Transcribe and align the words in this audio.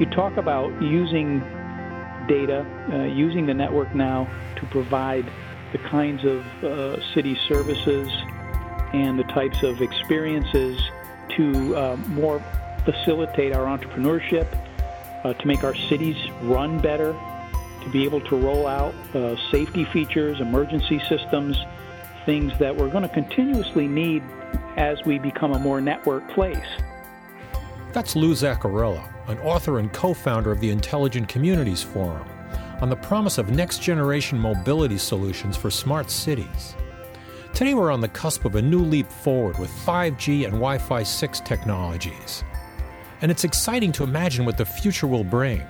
you 0.00 0.06
talk 0.06 0.36
about 0.38 0.70
using 0.82 1.40
data, 2.26 2.66
uh, 2.92 3.04
using 3.04 3.46
the 3.46 3.54
network 3.54 3.94
now 3.94 4.28
to 4.56 4.66
provide 4.66 5.30
the 5.72 5.78
kinds 5.78 6.24
of 6.24 6.44
uh, 6.64 7.14
city 7.14 7.38
services 7.46 8.08
and 8.92 9.18
the 9.18 9.24
types 9.24 9.62
of 9.62 9.82
experiences 9.82 10.80
to 11.36 11.76
uh, 11.76 11.96
more 12.08 12.42
facilitate 12.84 13.52
our 13.52 13.66
entrepreneurship, 13.66 14.46
uh, 15.24 15.34
to 15.34 15.46
make 15.46 15.62
our 15.62 15.74
cities 15.74 16.16
run 16.42 16.80
better, 16.80 17.12
to 17.82 17.90
be 17.90 18.04
able 18.04 18.20
to 18.22 18.36
roll 18.36 18.66
out 18.66 18.94
uh, 19.14 19.36
safety 19.50 19.84
features, 19.84 20.40
emergency 20.40 21.00
systems, 21.08 21.56
things 22.26 22.52
that 22.58 22.74
we're 22.74 22.88
going 22.88 23.02
to 23.02 23.14
continuously 23.14 23.86
need 23.86 24.22
as 24.76 25.04
we 25.04 25.18
become 25.18 25.52
a 25.52 25.58
more 25.58 25.80
network 25.80 26.28
place. 26.30 26.58
That's 27.92 28.14
Lou 28.14 28.34
Zacharilla, 28.34 29.02
an 29.26 29.38
author 29.40 29.80
and 29.80 29.92
co 29.92 30.14
founder 30.14 30.52
of 30.52 30.60
the 30.60 30.70
Intelligent 30.70 31.28
Communities 31.28 31.82
Forum, 31.82 32.28
on 32.80 32.88
the 32.88 32.94
promise 32.94 33.36
of 33.36 33.50
next 33.50 33.82
generation 33.82 34.38
mobility 34.38 34.96
solutions 34.96 35.56
for 35.56 35.70
smart 35.70 36.08
cities. 36.08 36.76
Today, 37.52 37.74
we're 37.74 37.90
on 37.90 38.00
the 38.00 38.08
cusp 38.08 38.44
of 38.44 38.54
a 38.54 38.62
new 38.62 38.78
leap 38.78 39.10
forward 39.10 39.58
with 39.58 39.70
5G 39.70 40.44
and 40.44 40.52
Wi 40.52 40.78
Fi 40.78 41.02
6 41.02 41.40
technologies. 41.40 42.44
And 43.22 43.30
it's 43.30 43.42
exciting 43.42 43.90
to 43.92 44.04
imagine 44.04 44.44
what 44.44 44.56
the 44.56 44.64
future 44.64 45.08
will 45.08 45.24
bring, 45.24 45.66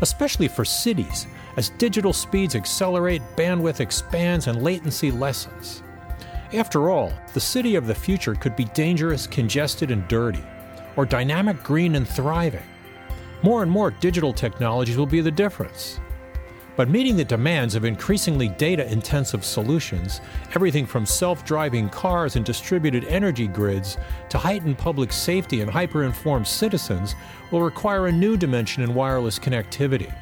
especially 0.00 0.48
for 0.48 0.64
cities 0.64 1.28
as 1.56 1.70
digital 1.70 2.12
speeds 2.12 2.56
accelerate, 2.56 3.22
bandwidth 3.36 3.78
expands, 3.78 4.48
and 4.48 4.64
latency 4.64 5.12
lessens. 5.12 5.84
After 6.52 6.90
all, 6.90 7.12
the 7.34 7.40
city 7.40 7.76
of 7.76 7.86
the 7.86 7.94
future 7.94 8.34
could 8.34 8.56
be 8.56 8.64
dangerous, 8.66 9.28
congested, 9.28 9.92
and 9.92 10.06
dirty, 10.08 10.44
or 10.96 11.06
dynamic, 11.06 11.62
green, 11.62 11.94
and 11.94 12.08
thriving. 12.08 12.62
More 13.42 13.62
and 13.62 13.70
more 13.70 13.90
digital 13.90 14.32
technologies 14.32 14.96
will 14.96 15.06
be 15.06 15.20
the 15.20 15.30
difference. 15.30 16.00
But 16.76 16.90
meeting 16.90 17.16
the 17.16 17.24
demands 17.24 17.74
of 17.74 17.86
increasingly 17.86 18.48
data 18.48 18.90
intensive 18.92 19.44
solutions, 19.44 20.20
everything 20.54 20.84
from 20.84 21.06
self 21.06 21.44
driving 21.44 21.88
cars 21.88 22.36
and 22.36 22.44
distributed 22.44 23.04
energy 23.04 23.46
grids 23.46 23.96
to 24.28 24.36
heightened 24.36 24.76
public 24.76 25.10
safety 25.10 25.62
and 25.62 25.70
hyper 25.70 26.04
informed 26.04 26.46
citizens, 26.46 27.14
will 27.50 27.62
require 27.62 28.06
a 28.06 28.12
new 28.12 28.36
dimension 28.36 28.82
in 28.82 28.94
wireless 28.94 29.38
connectivity. 29.38 30.12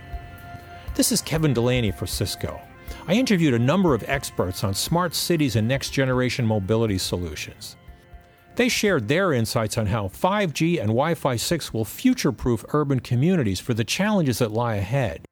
This 0.94 1.10
is 1.10 1.20
Kevin 1.20 1.52
Delaney 1.52 1.90
for 1.90 2.06
Cisco. 2.06 2.60
I 3.08 3.14
interviewed 3.14 3.54
a 3.54 3.58
number 3.58 3.92
of 3.92 4.04
experts 4.08 4.62
on 4.62 4.74
smart 4.74 5.14
cities 5.14 5.56
and 5.56 5.66
next 5.66 5.90
generation 5.90 6.46
mobility 6.46 6.98
solutions. 6.98 7.76
They 8.56 8.68
shared 8.68 9.08
their 9.08 9.32
insights 9.32 9.76
on 9.76 9.86
how 9.86 10.08
5G 10.08 10.78
and 10.78 10.88
Wi 10.88 11.14
Fi 11.14 11.36
6 11.36 11.74
will 11.74 11.84
future 11.84 12.30
proof 12.30 12.64
urban 12.68 13.00
communities 13.00 13.58
for 13.58 13.74
the 13.74 13.84
challenges 13.84 14.38
that 14.38 14.52
lie 14.52 14.76
ahead 14.76 15.24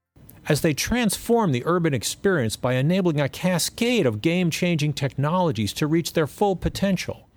as 0.48 0.60
they 0.60 0.74
transform 0.74 1.52
the 1.52 1.62
urban 1.64 1.94
experience 1.94 2.56
by 2.56 2.74
enabling 2.74 3.20
a 3.20 3.28
cascade 3.28 4.06
of 4.06 4.20
game 4.20 4.50
changing 4.50 4.92
technologies 4.92 5.72
to 5.72 5.86
reach 5.86 6.14
their 6.14 6.26
full 6.26 6.56
potential. 6.56 7.28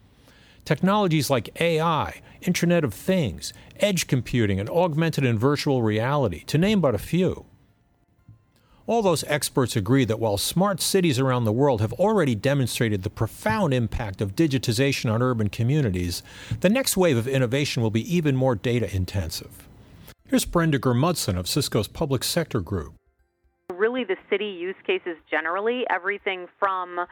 Technologies 0.63 1.29
like 1.29 1.61
AI, 1.61 2.21
Internet 2.41 2.83
of 2.83 2.93
Things, 2.93 3.53
edge 3.79 4.07
computing, 4.07 4.59
and 4.59 4.69
augmented 4.69 5.23
and 5.23 5.39
virtual 5.39 5.83
reality, 5.83 6.43
to 6.45 6.57
name 6.57 6.81
but 6.81 6.95
a 6.95 6.99
few. 6.99 7.45
All 8.87 9.01
those 9.01 9.23
experts 9.23 9.75
agree 9.75 10.05
that 10.05 10.19
while 10.19 10.37
smart 10.37 10.79
cities 10.79 11.17
around 11.17 11.45
the 11.45 11.51
world 11.51 11.81
have 11.81 11.93
already 11.93 12.35
demonstrated 12.35 13.01
the 13.01 13.09
profound 13.09 13.73
impact 13.73 14.21
of 14.21 14.35
digitization 14.35 15.11
on 15.11 15.23
urban 15.23 15.49
communities, 15.49 16.21
the 16.59 16.69
next 16.69 16.95
wave 16.95 17.17
of 17.17 17.27
innovation 17.27 17.81
will 17.81 17.89
be 17.89 18.15
even 18.15 18.35
more 18.35 18.53
data 18.53 18.95
intensive. 18.95 19.67
Here's 20.27 20.45
Brenda 20.45 20.77
Germundson 20.77 21.35
of 21.35 21.47
Cisco's 21.47 21.87
Public 21.87 22.23
Sector 22.23 22.61
Group. 22.61 22.93
Really, 23.73 24.03
the 24.03 24.17
city 24.29 24.45
use 24.45 24.75
cases 24.85 25.17
generally, 25.29 25.83
everything 25.89 26.47
from 26.59 27.07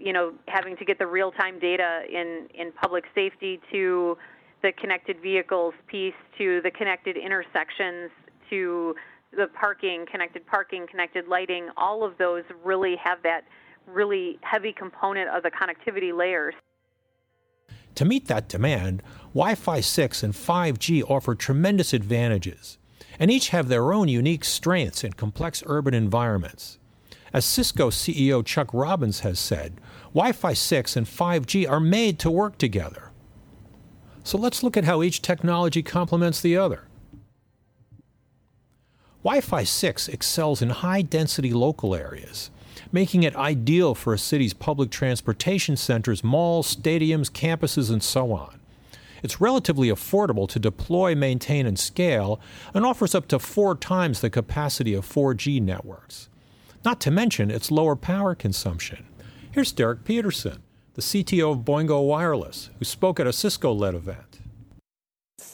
you 0.00 0.14
know 0.14 0.32
having 0.48 0.78
to 0.78 0.84
get 0.84 0.98
the 0.98 1.06
real-time 1.06 1.58
data 1.58 2.04
in 2.10 2.48
in 2.54 2.72
public 2.72 3.04
safety 3.14 3.60
to 3.70 4.16
the 4.62 4.72
connected 4.72 5.20
vehicles 5.20 5.74
piece 5.86 6.14
to 6.38 6.62
the 6.62 6.70
connected 6.70 7.18
intersections 7.18 8.10
to 8.48 8.94
the 9.32 9.48
parking, 9.48 10.06
connected 10.10 10.46
parking, 10.46 10.86
connected 10.86 11.28
lighting, 11.28 11.68
all 11.76 12.04
of 12.04 12.16
those 12.18 12.44
really 12.64 12.96
have 12.96 13.22
that 13.22 13.42
really 13.86 14.38
heavy 14.42 14.72
component 14.72 15.28
of 15.30 15.42
the 15.42 15.50
connectivity 15.50 16.16
layers. 16.16 16.54
To 17.96 18.04
meet 18.04 18.26
that 18.26 18.48
demand, 18.48 19.02
Wi 19.34 19.54
Fi 19.54 19.80
6 19.80 20.22
and 20.22 20.34
5G 20.34 21.02
offer 21.08 21.34
tremendous 21.34 21.92
advantages, 21.92 22.78
and 23.18 23.30
each 23.30 23.48
have 23.50 23.68
their 23.68 23.92
own 23.92 24.08
unique 24.08 24.44
strengths 24.44 25.02
in 25.02 25.14
complex 25.14 25.62
urban 25.66 25.94
environments. 25.94 26.78
As 27.32 27.44
Cisco 27.44 27.90
CEO 27.90 28.44
Chuck 28.44 28.68
Robbins 28.72 29.20
has 29.20 29.38
said, 29.38 29.80
Wi 30.14 30.32
Fi 30.32 30.52
6 30.52 30.96
and 30.96 31.06
5G 31.06 31.68
are 31.68 31.80
made 31.80 32.18
to 32.20 32.30
work 32.30 32.58
together. 32.58 33.10
So 34.24 34.36
let's 34.36 34.62
look 34.62 34.76
at 34.76 34.84
how 34.84 35.02
each 35.02 35.22
technology 35.22 35.82
complements 35.82 36.40
the 36.40 36.56
other. 36.56 36.88
Wi 39.26 39.40
Fi 39.40 39.64
6 39.64 40.06
excels 40.06 40.62
in 40.62 40.70
high 40.70 41.02
density 41.02 41.52
local 41.52 41.96
areas 41.96 42.52
making 42.92 43.24
it 43.24 43.34
ideal 43.34 43.92
for 43.92 44.14
a 44.14 44.18
city's 44.18 44.54
public 44.54 44.88
transportation 44.88 45.76
centers, 45.76 46.22
malls, 46.22 46.76
stadiums, 46.76 47.28
campuses, 47.28 47.90
and 47.90 48.04
so 48.04 48.30
on. 48.30 48.60
It's 49.24 49.40
relatively 49.40 49.88
affordable 49.88 50.48
to 50.50 50.60
deploy, 50.60 51.16
maintain, 51.16 51.66
and 51.66 51.76
scale, 51.76 52.40
and 52.72 52.86
offers 52.86 53.16
up 53.16 53.26
to 53.28 53.40
four 53.40 53.74
times 53.74 54.20
the 54.20 54.30
capacity 54.30 54.94
of 54.94 55.04
4G 55.04 55.60
networks. 55.60 56.28
Not 56.84 57.00
to 57.00 57.10
mention 57.10 57.50
its 57.50 57.72
lower 57.72 57.96
power 57.96 58.36
consumption. 58.36 59.06
Here's 59.50 59.72
Derek 59.72 60.04
Peterson, 60.04 60.62
the 60.94 61.02
CTO 61.02 61.50
of 61.50 61.64
Boingo 61.64 62.06
Wireless, 62.06 62.70
who 62.78 62.84
spoke 62.84 63.18
at 63.18 63.26
a 63.26 63.32
Cisco 63.32 63.72
led 63.72 63.96
event. 63.96 64.25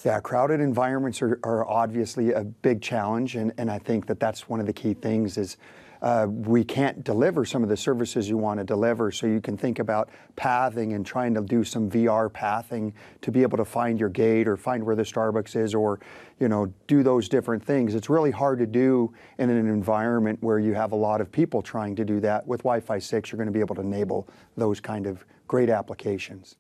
Yeah, 0.05 0.19
crowded 0.19 0.61
environments 0.61 1.23
are, 1.23 1.39
are 1.45 1.65
obviously 1.69 2.33
a 2.33 2.43
big 2.43 2.83
challenge, 2.83 3.37
and, 3.37 3.53
and 3.57 3.71
I 3.71 3.79
think 3.79 4.07
that 4.07 4.19
that's 4.19 4.49
one 4.49 4.59
of 4.59 4.67
the 4.67 4.73
key 4.73 4.95
things 4.95 5.39
is 5.39 5.57
uh, 6.03 6.27
we 6.29 6.65
can't 6.65 7.05
deliver 7.05 7.45
some 7.45 7.63
of 7.63 7.69
the 7.69 7.77
services 7.77 8.29
you 8.29 8.37
want 8.37 8.59
to 8.59 8.65
deliver. 8.65 9.13
So 9.13 9.29
you 9.29 9.41
can 9.41 9.57
think 9.57 9.79
about 9.79 10.11
pathing 10.35 10.95
and 10.95 11.07
trying 11.07 11.33
to 11.35 11.41
do 11.41 11.63
some 11.63 11.89
VR 11.89 12.33
pathing 12.33 12.93
to 13.21 13.31
be 13.31 13.43
able 13.43 13.57
to 13.57 13.65
find 13.65 14.01
your 14.01 14.09
gate 14.09 14.49
or 14.49 14.57
find 14.57 14.83
where 14.83 14.97
the 14.97 15.05
Starbucks 15.05 15.55
is 15.55 15.75
or, 15.75 16.01
you 16.41 16.49
know, 16.49 16.73
do 16.89 17.05
those 17.05 17.29
different 17.29 17.65
things. 17.65 17.95
It's 17.95 18.11
really 18.11 18.33
hard 18.33 18.59
to 18.59 18.67
do 18.67 19.15
in 19.39 19.49
an 19.49 19.69
environment 19.69 20.43
where 20.43 20.59
you 20.59 20.75
have 20.75 20.91
a 20.91 20.97
lot 20.97 21.21
of 21.21 21.31
people 21.31 21.63
trying 21.63 21.95
to 21.95 22.05
do 22.05 22.19
that. 22.19 22.45
With 22.49 22.63
Wi-Fi 22.65 22.99
6, 22.99 23.31
you're 23.31 23.37
going 23.37 23.47
to 23.47 23.53
be 23.53 23.61
able 23.61 23.77
to 23.77 23.83
enable 23.83 24.29
those 24.57 24.81
kind 24.81 25.07
of 25.07 25.25
great 25.47 25.71
applications. 25.71 26.57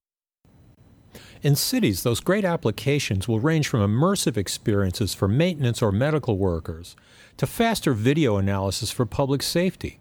In 1.43 1.57
cities, 1.57 2.03
those 2.03 2.21
great 2.21 2.45
applications 2.45 3.27
will 3.27 3.41
range 3.41 3.67
from 3.67 3.81
immersive 3.81 4.37
experiences 4.37 5.15
for 5.15 5.27
maintenance 5.27 5.83
or 5.83 5.91
medical 5.91 6.39
workers 6.39 6.95
to 7.37 7.47
faster 7.47 7.95
video 7.95 8.37
analysis 8.37 8.91
for 8.91 9.07
public 9.07 9.43
safety. 9.43 9.99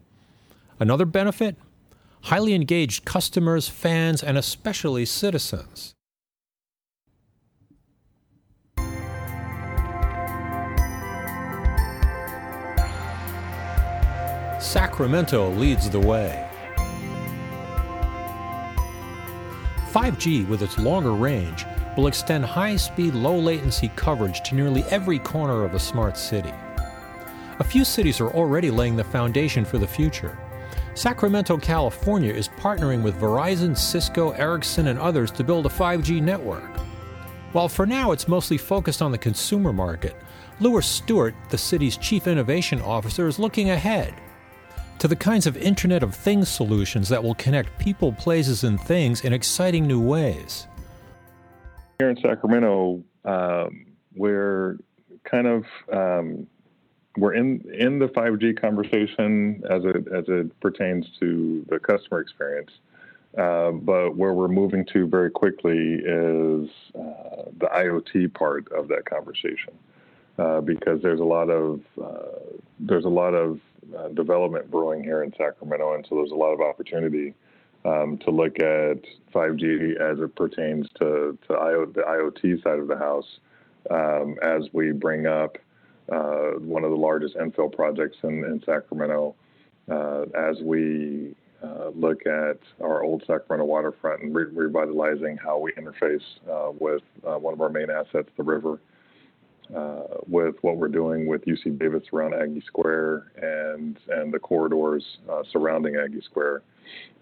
Another 0.80 1.06
benefit? 1.06 1.56
Highly 2.24 2.54
engaged 2.54 3.06
customers, 3.06 3.68
fans, 3.68 4.22
and 4.22 4.38
especially 4.38 5.06
citizens. 5.06 5.96
Sacramento 14.60 15.50
leads 15.50 15.90
the 15.90 16.00
way. 16.00 16.51
5G, 19.92 20.48
with 20.48 20.62
its 20.62 20.80
longer 20.80 21.12
range, 21.12 21.66
will 21.98 22.08
extend 22.08 22.46
high 22.46 22.78
speed, 22.78 23.14
low 23.14 23.38
latency 23.38 23.90
coverage 23.98 24.42
to 24.44 24.56
nearly 24.56 24.84
every 24.84 25.20
corner 25.20 25.66
of 25.66 25.74
a 25.74 25.80
smart 25.80 26.18
city. 26.18 26.54
A 27.60 27.64
few 27.64 27.84
cities 27.84 28.22
are 28.22 28.30
already 28.30 28.72
laying 28.72 28.96
the 28.96 29.04
foundation 29.04 29.66
for 29.66 29.78
the 29.78 29.88
future. 29.88 30.40
Sacramento, 30.94 31.58
California 31.58 32.34
is 32.34 32.48
partnering 32.48 33.04
with 33.04 33.20
Verizon, 33.20 33.78
Cisco, 33.78 34.32
Ericsson, 34.32 34.88
and 34.88 34.98
others 34.98 35.30
to 35.32 35.44
build 35.44 35.66
a 35.66 35.70
5G 35.70 36.22
network. 36.22 36.70
While 37.52 37.68
for 37.68 37.86
now 37.86 38.14
it's 38.14 38.30
mostly 38.30 38.58
focused 38.58 39.02
on 39.02 39.12
the 39.12 39.18
consumer 39.18 39.74
market, 39.74 40.16
Louis 40.62 40.86
Stewart, 40.86 41.36
the 41.50 41.58
city's 41.58 41.98
chief 41.98 42.28
innovation 42.28 42.82
officer, 42.82 43.28
is 43.28 43.40
looking 43.40 43.72
ahead 43.72 44.14
to 45.02 45.08
the 45.08 45.16
kinds 45.16 45.48
of 45.48 45.58
Internet 45.58 46.04
of 46.04 46.14
Things 46.14 46.48
solutions 46.48 47.10
that 47.10 47.24
will 47.24 47.34
connect 47.34 47.76
people, 47.80 48.14
places, 48.14 48.64
and 48.64 48.80
things 48.80 49.22
in 49.22 49.34
exciting 49.34 49.88
new 49.88 50.00
ways. 50.00 50.68
Here 51.98 52.12
in 52.12 52.18
Sacramento, 52.18 53.02
um, 53.26 53.88
we're 54.16 54.78
kind 55.24 55.48
of 55.48 55.66
um, 55.92 56.46
we're 57.18 57.34
in 57.34 57.62
in 57.74 57.98
the 57.98 58.10
5G 58.10 58.62
conversation 58.62 59.64
as 59.68 59.84
it 59.86 60.08
as 60.14 60.26
it 60.28 60.60
pertains 60.60 61.08
to 61.20 61.66
the 61.68 61.80
customer 61.80 62.20
experience. 62.20 62.70
Uh, 63.36 63.72
but 63.72 64.16
where 64.16 64.34
we're 64.34 64.48
moving 64.48 64.86
to 64.94 65.08
very 65.08 65.32
quickly 65.32 65.96
is 65.96 66.70
uh, 66.94 67.50
the 67.58 67.70
IoT 67.74 68.32
part 68.36 68.72
of 68.72 68.88
that 68.90 69.06
conversation. 69.06 69.74
uh, 70.38 70.62
because 70.62 71.02
there's 71.02 71.20
a 71.20 71.26
lot 71.26 71.50
of 71.50 71.82
uh, 72.02 72.58
there's 72.82 73.06
a 73.06 73.10
lot 73.10 73.34
of 73.34 73.60
uh, 73.98 74.10
development 74.10 74.70
brewing 74.70 75.04
here 75.04 75.24
in 75.24 75.34
Sacramento, 75.38 75.94
and 75.94 76.06
so 76.08 76.16
there's 76.16 76.32
a 76.32 76.36
lot 76.36 76.52
of 76.52 76.62
opportunity 76.62 77.34
um, 77.86 78.18
to 78.20 78.32
look 78.32 78.60
at 78.60 79.02
5G 79.34 80.00
as 80.00 80.20
it 80.20 80.36
pertains 80.36 80.88
to, 81.00 81.38
to 81.48 81.54
IO, 81.54 81.86
the 81.86 82.02
IoT 82.02 82.64
side 82.64 82.80
of 82.80 82.88
the 82.88 82.98
house 82.98 83.40
um, 83.90 84.36
as 84.44 84.68
we 84.74 84.92
bring 84.92 85.26
up 85.26 85.58
uh, 86.12 86.52
one 86.60 86.84
of 86.84 86.92
the 86.92 86.98
largest 86.98 87.36
infill 87.36 87.72
projects 87.74 88.18
in, 88.24 88.44
in 88.44 88.62
Sacramento, 88.66 89.36
uh, 89.90 90.24
as 90.38 90.58
we 90.62 91.36
uh, 91.64 91.90
look 91.96 92.26
at 92.26 92.58
our 92.82 93.04
old 93.04 93.24
Sacramento 93.26 93.66
waterfront 93.66 94.24
and 94.24 94.36
re- 94.36 94.46
revitalizing 94.52 95.38
how 95.38 95.58
we 95.58 95.72
interface 95.74 96.24
uh, 96.50 96.72
with 96.80 97.02
uh, 97.28 97.38
one 97.38 97.54
of 97.54 97.62
our 97.62 97.70
main 97.70 97.90
assets, 97.90 98.30
the 98.38 98.44
river. 98.44 98.80
Uh, 99.76 100.04
with 100.28 100.56
what 100.62 100.76
we're 100.76 100.90
doing 100.90 101.28
with 101.28 101.46
UC 101.46 101.80
Davis 101.80 102.04
around 102.12 102.34
Aggie 102.34 102.64
Square 102.68 103.32
and 103.42 103.98
and 104.10 104.34
the 104.34 104.40
corridors 104.40 105.20
surrounding 105.50 105.96
Aggie 105.96 106.22
Square, 106.22 106.64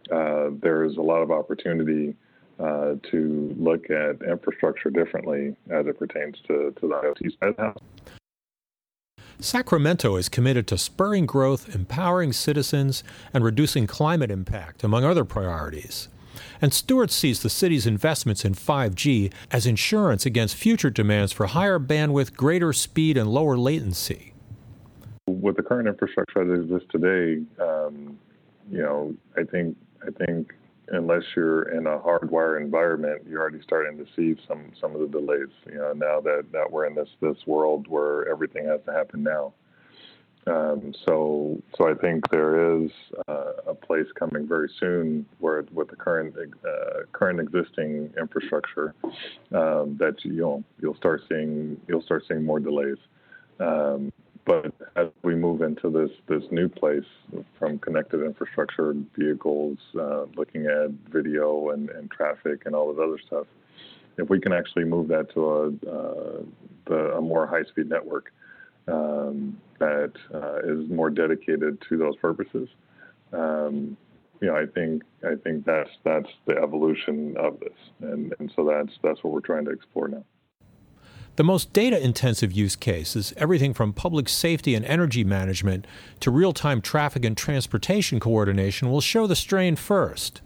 there's 0.09 0.97
a 0.97 1.01
lot 1.01 1.21
of 1.21 1.29
opportunity 1.31 2.15
uh, 2.59 2.95
to 3.09 3.55
look 3.57 3.89
at 3.89 4.21
infrastructure 4.21 4.89
differently 4.89 5.55
as 5.69 5.87
it 5.87 5.97
pertains 5.97 6.35
to, 6.45 6.73
to 6.79 6.87
the 6.87 6.93
IoT 6.93 7.39
side 7.39 7.57
house. 7.57 7.77
Sacramento 9.39 10.17
is 10.17 10.27
committed 10.27 10.67
to 10.67 10.77
spurring 10.77 11.25
growth, 11.25 11.73
empowering 11.73 12.33
citizens, 12.33 13.01
and 13.33 13.45
reducing 13.45 13.87
climate 13.87 14.29
impact, 14.29 14.83
among 14.83 15.05
other 15.05 15.23
priorities. 15.23 16.09
And 16.61 16.73
Stewart 16.73 17.11
sees 17.11 17.41
the 17.41 17.49
city's 17.49 17.85
investments 17.87 18.45
in 18.45 18.53
5G 18.53 19.31
as 19.51 19.65
insurance 19.65 20.25
against 20.25 20.55
future 20.55 20.89
demands 20.89 21.31
for 21.31 21.47
higher 21.47 21.79
bandwidth, 21.79 22.35
greater 22.35 22.73
speed, 22.73 23.17
and 23.17 23.29
lower 23.29 23.57
latency. 23.57 24.33
With 25.27 25.57
the 25.57 25.63
current 25.63 25.87
infrastructure 25.87 26.45
that 26.45 26.53
exists 26.53 26.87
today, 26.91 27.43
um, 27.61 28.17
you 28.71 28.81
know, 28.81 29.15
I 29.37 29.43
think 29.43 29.77
I 30.05 30.25
think 30.25 30.53
unless 30.91 31.23
you're 31.35 31.63
in 31.69 31.85
a 31.85 31.97
hardwire 31.99 32.59
environment, 32.59 33.21
you're 33.27 33.41
already 33.41 33.61
starting 33.61 33.97
to 33.97 34.05
see 34.15 34.39
some 34.47 34.71
some 34.79 34.95
of 34.95 35.01
the 35.01 35.07
delays. 35.07 35.49
You 35.67 35.77
know, 35.77 35.93
now 35.93 36.19
that, 36.21 36.45
that 36.51 36.71
we're 36.71 36.87
in 36.87 36.95
this 36.95 37.09
this 37.21 37.37
world 37.45 37.87
where 37.87 38.27
everything 38.29 38.65
has 38.65 38.81
to 38.85 38.93
happen 38.93 39.23
now. 39.23 39.53
Um, 40.49 40.93
so 41.05 41.61
so 41.77 41.89
I 41.89 41.93
think 41.93 42.29
there 42.29 42.81
is 42.81 42.89
a 43.67 43.73
place 43.73 44.07
coming 44.17 44.47
very 44.47 44.69
soon 44.79 45.25
where 45.39 45.63
with 45.71 45.89
the 45.89 45.95
current 45.95 46.35
uh, 46.37 47.03
current 47.11 47.39
existing 47.39 48.11
infrastructure 48.19 48.95
um, 49.53 49.97
that 49.99 50.15
you'll 50.23 50.63
you'll 50.81 50.95
start 50.95 51.21
seeing 51.29 51.79
you'll 51.87 52.01
start 52.01 52.23
seeing 52.27 52.43
more 52.43 52.59
delays. 52.59 52.97
Um, 53.59 54.11
but 54.45 54.73
as 54.95 55.07
we 55.21 55.35
move 55.35 55.61
into 55.61 55.91
this 55.91 56.09
this 56.27 56.43
new 56.49 56.67
place 56.67 57.03
from 57.59 57.77
connected 57.77 58.23
infrastructure, 58.23 58.95
vehicles, 59.15 59.77
uh, 59.99 60.25
looking 60.35 60.65
at 60.65 60.89
video 61.11 61.69
and, 61.69 61.89
traffic 62.09 62.63
and 62.65 62.73
all 62.73 62.91
this 62.91 63.01
other 63.03 63.19
stuff, 63.27 63.45
if 64.17 64.29
we 64.29 64.39
can 64.39 64.53
actually 64.53 64.85
move 64.85 65.09
that 65.09 65.31
to 65.33 65.47
a, 65.47 67.17
uh, 67.17 67.21
more 67.21 67.45
high 67.45 67.63
speed 67.63 67.87
network 67.87 68.31
um, 68.91 69.59
that 69.79 70.13
uh, 70.33 70.59
is 70.63 70.89
more 70.89 71.09
dedicated 71.09 71.81
to 71.89 71.97
those 71.97 72.15
purposes, 72.17 72.69
um, 73.33 73.97
you 74.41 74.47
know, 74.47 74.55
I 74.55 74.65
think 74.65 75.03
I 75.23 75.35
think 75.35 75.65
that's 75.65 75.89
that's 76.03 76.29
the 76.45 76.57
evolution 76.57 77.35
of 77.37 77.59
this, 77.59 77.77
and 78.01 78.33
and 78.39 78.51
so 78.55 78.65
that's 78.65 78.97
that's 79.03 79.23
what 79.23 79.33
we're 79.33 79.41
trying 79.41 79.65
to 79.65 79.71
explore 79.71 80.07
now. 80.07 80.23
The 81.35 81.43
most 81.43 81.71
data 81.71 82.01
intensive 82.01 82.51
use 82.51 82.75
case 82.75 83.15
is 83.15 83.33
everything 83.37 83.73
from 83.73 83.93
public 83.93 84.27
safety 84.27 84.75
and 84.75 84.83
energy 84.85 85.23
management 85.23 85.87
to 86.19 86.31
real 86.31 86.53
time 86.53 86.81
traffic 86.81 87.23
and 87.23 87.35
transportation 87.35 88.19
coordination, 88.19 88.89
will 88.89 89.01
show 89.01 89.27
the 89.27 89.35
strain 89.35 89.75
first. 89.75 90.41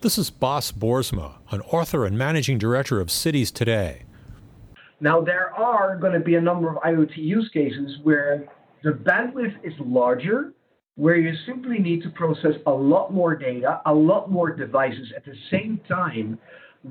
This 0.00 0.18
is 0.18 0.30
Bas 0.30 0.72
Boersma, 0.72 1.34
an 1.50 1.60
author 1.62 2.04
and 2.04 2.18
managing 2.18 2.58
director 2.58 3.00
of 3.00 3.10
Cities 3.10 3.50
Today. 3.50 4.02
Now, 5.00 5.20
there 5.20 5.54
are 5.54 5.96
going 5.96 6.14
to 6.14 6.20
be 6.20 6.36
a 6.36 6.40
number 6.40 6.70
of 6.70 6.76
IoT 6.82 7.18
use 7.18 7.50
cases 7.52 7.98
where 8.02 8.48
the 8.82 8.92
bandwidth 8.92 9.54
is 9.62 9.74
larger, 9.78 10.54
where 10.94 11.16
you 11.16 11.34
simply 11.44 11.78
need 11.78 12.02
to 12.02 12.10
process 12.10 12.54
a 12.66 12.70
lot 12.70 13.12
more 13.12 13.36
data, 13.36 13.82
a 13.84 13.92
lot 13.92 14.30
more 14.30 14.50
devices 14.50 15.12
at 15.14 15.24
the 15.24 15.34
same 15.50 15.80
time 15.86 16.38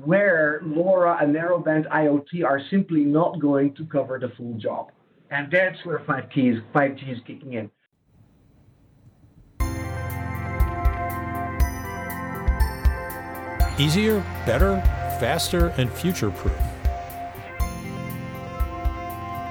where 0.04 0.60
LoRa 0.62 1.22
and 1.22 1.34
narrowband 1.34 1.88
IoT 1.88 2.44
are 2.44 2.60
simply 2.70 3.00
not 3.00 3.40
going 3.40 3.74
to 3.74 3.84
cover 3.86 4.18
the 4.20 4.28
full 4.36 4.54
job. 4.54 4.92
And 5.30 5.50
that's 5.50 5.84
where 5.84 5.98
5G 6.00 6.56
is, 6.56 6.62
5G 6.74 7.12
is 7.12 7.18
kicking 7.26 7.54
in. 7.54 7.70
Easier, 13.78 14.20
better, 14.46 14.80
faster, 15.18 15.68
and 15.76 15.90
future 15.90 16.30
proof. 16.30 16.65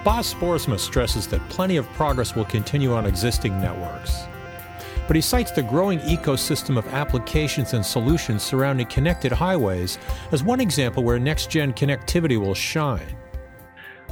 Bas 0.06 0.34
Boersma 0.36 0.80
stresses 0.80 1.28
that 1.28 1.42
plenty 1.50 1.76
of 1.76 1.86
progress 1.90 2.34
will 2.36 2.46
continue 2.46 2.94
on 2.94 3.06
existing 3.06 3.60
networks 3.60 4.26
but 5.08 5.16
he 5.16 5.22
cites 5.22 5.52
the 5.52 5.62
growing 5.62 6.00
ecosystem 6.00 6.78
of 6.78 6.88
applications 6.88 7.74
and 7.74 7.86
solutions 7.86 8.44
surrounding 8.44 8.88
connected 8.88 9.32
highways 9.32 9.98
as 10.32 10.44
one 10.44 10.60
example 10.60 11.04
where 11.04 11.20
next 11.20 11.50
gen 11.50 11.74
connectivity 11.74 12.40
will 12.40 12.56
shine. 12.56 13.16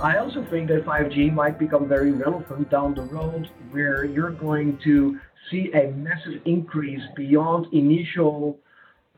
I 0.02 0.18
also 0.18 0.46
think 0.50 0.70
that 0.70 0.86
5G 0.86 1.32
might 1.34 1.60
become 1.60 1.88
very 1.88 2.12
relevant 2.12 2.70
down 2.70 2.96
the 2.96 3.04
road 3.04 3.50
where 3.72 4.06
you're 4.06 4.32
going 4.32 4.80
to 4.84 5.20
see 5.50 5.72
a 5.74 5.92
massive 5.92 6.42
increase 6.46 7.02
beyond 7.16 7.74
initial 7.74 8.60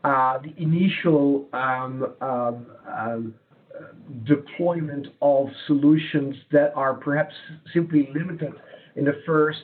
uh, 0.03 0.37
the 0.37 0.53
initial 0.61 1.47
um, 1.51 2.13
um, 2.21 2.67
um, 2.87 3.33
deployment 4.23 5.07
of 5.21 5.47
solutions 5.67 6.35
that 6.51 6.73
are 6.75 6.93
perhaps 6.93 7.33
simply 7.73 8.09
limited 8.13 8.53
in 8.95 9.05
the 9.05 9.21
first 9.25 9.63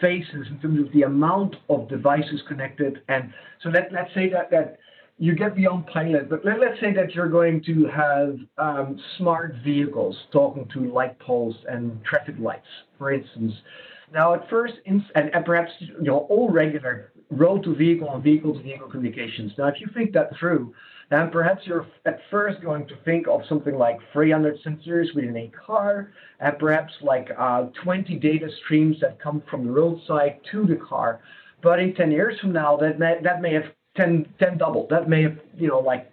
phases 0.00 0.46
in 0.50 0.58
terms 0.60 0.86
of 0.86 0.92
the 0.92 1.02
amount 1.02 1.56
of 1.68 1.88
devices 1.88 2.42
connected. 2.48 3.02
And 3.08 3.32
so 3.62 3.70
let, 3.70 3.92
let's 3.92 4.12
say 4.14 4.28
that, 4.30 4.50
that 4.50 4.78
you 5.18 5.34
get 5.34 5.56
beyond 5.56 5.86
pilot, 5.86 6.28
but 6.28 6.44
let, 6.44 6.60
us 6.60 6.78
say 6.80 6.92
that 6.92 7.14
you're 7.14 7.28
going 7.28 7.62
to 7.64 7.86
have 7.86 8.36
um, 8.58 9.00
smart 9.16 9.56
vehicles 9.64 10.16
talking 10.30 10.68
to 10.74 10.92
light 10.92 11.18
poles 11.18 11.56
and 11.68 12.04
traffic 12.04 12.34
lights, 12.38 12.66
for 12.98 13.12
instance. 13.12 13.52
Now, 14.12 14.34
at 14.34 14.48
first, 14.50 14.74
and, 14.84 15.02
and 15.14 15.44
perhaps 15.44 15.72
you 15.80 16.02
know 16.02 16.18
all 16.28 16.50
regular 16.50 17.12
road 17.30 17.64
to 17.64 17.74
vehicle 17.74 18.10
and 18.12 18.22
vehicle 18.22 18.54
to 18.54 18.62
vehicle 18.62 18.88
communications. 18.88 19.52
Now, 19.58 19.66
if 19.66 19.80
you 19.80 19.88
think 19.94 20.12
that 20.12 20.36
through, 20.38 20.74
and 21.10 21.30
perhaps 21.30 21.62
you're 21.66 21.86
at 22.04 22.18
first 22.30 22.60
going 22.62 22.86
to 22.88 22.96
think 23.04 23.28
of 23.28 23.42
something 23.48 23.76
like 23.76 23.98
300 24.12 24.58
sensors 24.64 25.14
within 25.14 25.36
a 25.36 25.52
car, 25.66 26.12
and 26.40 26.58
perhaps 26.58 26.92
like 27.00 27.30
uh, 27.38 27.66
20 27.84 28.16
data 28.16 28.48
streams 28.64 28.96
that 29.00 29.20
come 29.20 29.42
from 29.48 29.66
the 29.66 29.72
roadside 29.72 30.40
to 30.50 30.66
the 30.66 30.76
car. 30.76 31.20
But 31.62 31.78
in 31.78 31.94
10 31.94 32.10
years 32.10 32.38
from 32.40 32.52
now, 32.52 32.76
that 32.78 32.98
may, 32.98 33.18
that 33.22 33.40
may 33.40 33.54
have 33.54 33.64
10, 33.96 34.26
10 34.38 34.58
doubled. 34.58 34.90
That 34.90 35.08
may 35.08 35.22
have, 35.22 35.38
you 35.56 35.68
know, 35.68 35.78
like 35.78 36.10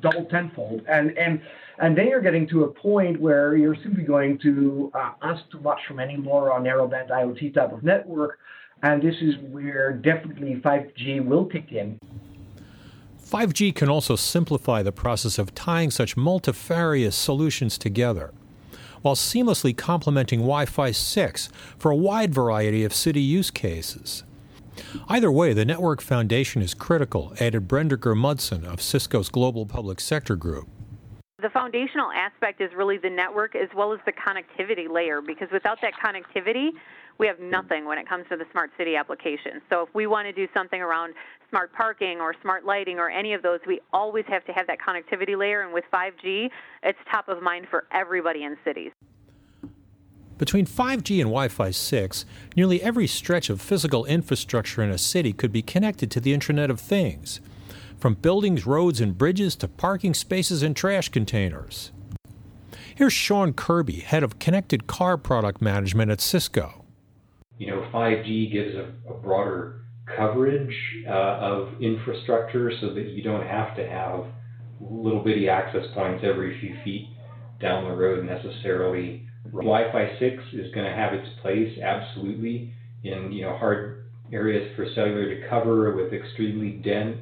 double 0.00 0.26
tenfold. 0.26 0.82
And, 0.88 1.16
and, 1.16 1.40
and 1.78 1.96
then 1.96 2.06
you're 2.06 2.20
getting 2.20 2.46
to 2.48 2.64
a 2.64 2.68
point 2.68 3.20
where 3.20 3.56
you're 3.56 3.76
simply 3.82 4.04
going 4.04 4.38
to 4.40 4.92
uh, 4.94 5.12
ask 5.22 5.42
too 5.50 5.60
much 5.60 5.78
from 5.88 5.98
any 5.98 6.16
more 6.16 6.50
narrowband 6.60 7.10
IoT 7.10 7.54
type 7.54 7.72
of 7.72 7.82
network. 7.82 8.38
And 8.82 9.00
this 9.00 9.14
is 9.20 9.36
where 9.50 9.92
definitely 9.92 10.56
5G 10.56 11.24
will 11.24 11.44
kick 11.44 11.70
in. 11.70 11.98
5G 13.24 13.74
can 13.74 13.88
also 13.88 14.16
simplify 14.16 14.82
the 14.82 14.92
process 14.92 15.38
of 15.38 15.54
tying 15.54 15.90
such 15.90 16.16
multifarious 16.16 17.16
solutions 17.16 17.78
together, 17.78 18.32
while 19.00 19.14
seamlessly 19.14 19.74
complementing 19.76 20.40
Wi 20.40 20.66
Fi 20.66 20.90
6 20.90 21.48
for 21.78 21.90
a 21.90 21.96
wide 21.96 22.34
variety 22.34 22.84
of 22.84 22.92
city 22.92 23.22
use 23.22 23.50
cases. 23.50 24.24
Either 25.08 25.30
way, 25.30 25.52
the 25.52 25.64
network 25.64 26.00
foundation 26.00 26.60
is 26.60 26.74
critical, 26.74 27.32
added 27.38 27.68
Brenda 27.68 27.96
Germundson 27.96 28.64
of 28.64 28.82
Cisco's 28.82 29.28
Global 29.28 29.64
Public 29.64 30.00
Sector 30.00 30.36
Group. 30.36 30.68
The 31.40 31.50
foundational 31.50 32.10
aspect 32.12 32.60
is 32.60 32.70
really 32.76 32.98
the 32.98 33.10
network 33.10 33.56
as 33.56 33.68
well 33.74 33.92
as 33.92 34.00
the 34.06 34.12
connectivity 34.12 34.88
layer, 34.90 35.20
because 35.20 35.48
without 35.52 35.78
that 35.82 35.92
connectivity, 35.94 36.70
we 37.18 37.26
have 37.26 37.40
nothing 37.40 37.86
when 37.86 37.98
it 37.98 38.08
comes 38.08 38.24
to 38.30 38.36
the 38.36 38.44
smart 38.52 38.70
city 38.76 38.96
application. 38.96 39.60
So 39.70 39.82
if 39.82 39.94
we 39.94 40.06
want 40.06 40.26
to 40.26 40.32
do 40.32 40.46
something 40.54 40.80
around 40.80 41.14
smart 41.50 41.72
parking 41.72 42.20
or 42.20 42.34
smart 42.42 42.64
lighting 42.64 42.98
or 42.98 43.10
any 43.10 43.34
of 43.34 43.42
those, 43.42 43.60
we 43.66 43.80
always 43.92 44.24
have 44.28 44.44
to 44.46 44.52
have 44.52 44.66
that 44.66 44.78
connectivity 44.80 45.38
layer. 45.38 45.62
And 45.62 45.72
with 45.72 45.84
5G, 45.92 46.48
it's 46.82 46.98
top 47.10 47.28
of 47.28 47.42
mind 47.42 47.66
for 47.70 47.84
everybody 47.92 48.44
in 48.44 48.56
cities. 48.64 48.92
Between 50.38 50.66
5G 50.66 51.20
and 51.20 51.28
Wi 51.28 51.48
Fi 51.48 51.70
6, 51.70 52.24
nearly 52.56 52.82
every 52.82 53.06
stretch 53.06 53.48
of 53.48 53.60
physical 53.60 54.04
infrastructure 54.06 54.82
in 54.82 54.90
a 54.90 54.98
city 54.98 55.32
could 55.32 55.52
be 55.52 55.62
connected 55.62 56.10
to 56.10 56.20
the 56.20 56.34
Internet 56.34 56.68
of 56.68 56.80
Things, 56.80 57.40
from 57.98 58.14
buildings, 58.14 58.66
roads, 58.66 59.00
and 59.00 59.16
bridges 59.16 59.54
to 59.56 59.68
parking 59.68 60.14
spaces 60.14 60.62
and 60.64 60.74
trash 60.74 61.10
containers. 61.10 61.92
Here's 62.94 63.12
Sean 63.12 63.52
Kirby, 63.52 64.00
head 64.00 64.22
of 64.24 64.38
connected 64.38 64.88
car 64.88 65.16
product 65.16 65.62
management 65.62 66.10
at 66.10 66.20
Cisco. 66.20 66.81
You 67.62 67.68
know, 67.68 67.86
5G 67.94 68.50
gives 68.50 68.74
a, 68.74 68.88
a 69.08 69.14
broader 69.14 69.82
coverage 70.16 70.74
uh, 71.06 71.12
of 71.12 71.80
infrastructure 71.80 72.72
so 72.80 72.92
that 72.92 73.10
you 73.10 73.22
don't 73.22 73.46
have 73.46 73.76
to 73.76 73.86
have 73.86 74.24
little 74.80 75.22
bitty 75.22 75.48
access 75.48 75.84
points 75.94 76.24
every 76.24 76.58
few 76.58 76.74
feet 76.82 77.06
down 77.60 77.84
the 77.84 77.94
road 77.94 78.24
necessarily. 78.24 79.28
Wi-Fi 79.52 80.18
6 80.18 80.42
is 80.54 80.74
going 80.74 80.90
to 80.90 80.92
have 80.92 81.12
its 81.12 81.28
place 81.40 81.78
absolutely 81.80 82.74
in 83.04 83.30
you 83.30 83.42
know 83.42 83.54
hard 83.54 84.06
areas 84.32 84.68
for 84.74 84.84
cellular 84.96 85.28
to 85.28 85.48
cover 85.48 85.92
with 85.92 86.12
extremely 86.12 86.70
dense 86.82 87.16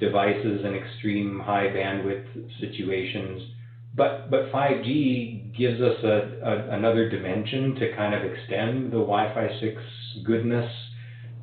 devices 0.00 0.62
and 0.64 0.74
extreme 0.74 1.38
high 1.38 1.68
bandwidth 1.68 2.24
situations. 2.58 3.40
But 3.94 4.32
but 4.32 4.50
5G 4.52 5.37
gives 5.58 5.80
us 5.80 6.02
a, 6.04 6.40
a, 6.42 6.76
another 6.76 7.10
dimension 7.10 7.74
to 7.74 7.94
kind 7.96 8.14
of 8.14 8.22
extend 8.22 8.86
the 8.86 8.98
Wi-Fi 8.98 9.60
6 9.60 9.82
goodness 10.24 10.70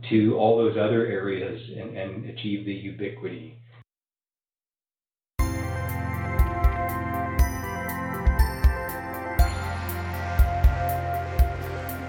to 0.09 0.35
all 0.37 0.57
those 0.57 0.77
other 0.77 1.05
areas 1.05 1.61
and, 1.77 1.97
and 1.97 2.29
achieve 2.29 2.65
the 2.65 2.73
ubiquity. 2.73 3.57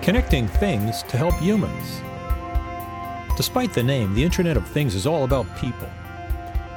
Connecting 0.02 0.46
things 0.46 1.02
to 1.02 1.16
help 1.16 1.34
humans. 1.34 2.00
Despite 3.36 3.75
the 3.75 3.82
name, 3.82 4.14
the 4.14 4.22
Internet 4.22 4.56
of 4.56 4.66
Things 4.68 4.94
is 4.94 5.04
all 5.04 5.25
about 5.25 5.46
people. 5.58 5.88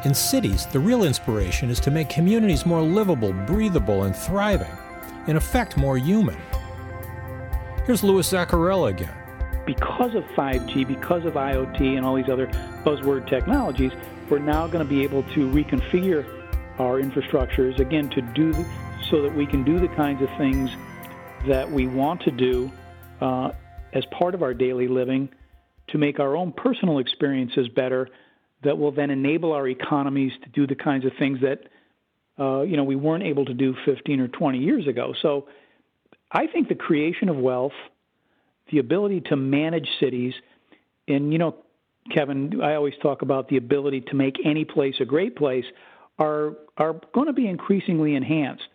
In 0.03 0.15
cities, 0.15 0.65
the 0.65 0.79
real 0.79 1.03
inspiration 1.03 1.69
is 1.69 1.79
to 1.81 1.91
make 1.91 2.09
communities 2.09 2.65
more 2.65 2.81
livable, 2.81 3.33
breathable, 3.45 4.03
and 4.03 4.15
thriving, 4.15 4.75
in 5.29 5.37
effect, 5.37 5.77
more 5.77 5.95
human. 5.95 6.35
Here's 7.85 8.03
Louis 8.03 8.27
Zacharilla 8.27 8.89
again. 8.89 9.13
Because 9.63 10.15
of 10.15 10.23
5G, 10.35 10.87
because 10.87 11.23
of 11.23 11.33
IoT, 11.33 11.97
and 11.97 12.03
all 12.03 12.15
these 12.15 12.29
other 12.29 12.47
buzzword 12.83 13.29
technologies, 13.29 13.91
we're 14.29 14.39
now 14.39 14.65
going 14.65 14.83
to 14.83 14.89
be 14.89 15.03
able 15.03 15.21
to 15.35 15.47
reconfigure 15.51 16.25
our 16.79 16.99
infrastructures 16.99 17.77
again 17.79 18.09
to 18.09 18.21
do 18.21 18.51
the, 18.53 18.65
so 19.11 19.21
that 19.21 19.35
we 19.35 19.45
can 19.45 19.63
do 19.63 19.79
the 19.79 19.87
kinds 19.89 20.23
of 20.23 20.29
things 20.37 20.71
that 21.47 21.69
we 21.69 21.85
want 21.85 22.21
to 22.21 22.31
do 22.31 22.71
uh, 23.21 23.51
as 23.93 24.03
part 24.07 24.33
of 24.33 24.41
our 24.41 24.55
daily 24.55 24.87
living 24.87 25.29
to 25.89 25.99
make 25.99 26.19
our 26.19 26.35
own 26.35 26.51
personal 26.51 26.97
experiences 26.97 27.67
better 27.69 28.09
that 28.63 28.77
will 28.77 28.91
then 28.91 29.11
enable 29.11 29.51
our 29.53 29.67
economies 29.67 30.31
to 30.43 30.49
do 30.49 30.65
the 30.65 30.75
kinds 30.75 31.05
of 31.05 31.11
things 31.19 31.39
that 31.41 31.69
uh, 32.39 32.61
you 32.61 32.77
know 32.77 32.83
we 32.83 32.95
weren't 32.95 33.23
able 33.23 33.45
to 33.45 33.53
do 33.53 33.75
15 33.85 34.19
or 34.19 34.27
20 34.27 34.59
years 34.59 34.87
ago. 34.87 35.13
So 35.21 35.47
I 36.31 36.47
think 36.47 36.69
the 36.69 36.75
creation 36.75 37.29
of 37.29 37.37
wealth, 37.37 37.73
the 38.71 38.79
ability 38.79 39.21
to 39.21 39.35
manage 39.35 39.87
cities, 39.99 40.33
and 41.07 41.31
you 41.31 41.39
know, 41.39 41.55
Kevin, 42.13 42.61
I 42.61 42.75
always 42.75 42.93
talk 43.01 43.21
about 43.21 43.49
the 43.49 43.57
ability 43.57 44.01
to 44.01 44.15
make 44.15 44.37
any 44.45 44.65
place 44.65 44.95
a 44.99 45.05
great 45.05 45.35
place, 45.35 45.65
are 46.17 46.55
are 46.77 46.93
going 47.13 47.27
to 47.27 47.33
be 47.33 47.47
increasingly 47.47 48.15
enhanced. 48.15 48.67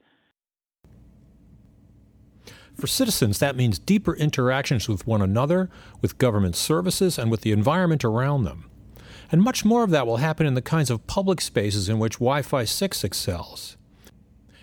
For 2.74 2.88
citizens, 2.88 3.38
that 3.38 3.54
means 3.54 3.78
deeper 3.78 4.14
interactions 4.14 4.88
with 4.88 5.06
one 5.06 5.22
another, 5.22 5.70
with 6.02 6.18
government 6.18 6.56
services, 6.56 7.18
and 7.18 7.30
with 7.30 7.42
the 7.42 7.52
environment 7.52 8.04
around 8.04 8.44
them. 8.44 8.68
And 9.34 9.42
much 9.42 9.64
more 9.64 9.82
of 9.82 9.90
that 9.90 10.06
will 10.06 10.18
happen 10.18 10.46
in 10.46 10.54
the 10.54 10.62
kinds 10.62 10.90
of 10.90 11.08
public 11.08 11.40
spaces 11.40 11.88
in 11.88 11.98
which 11.98 12.20
Wi 12.20 12.40
Fi 12.42 12.62
6 12.62 13.02
excels. 13.02 13.76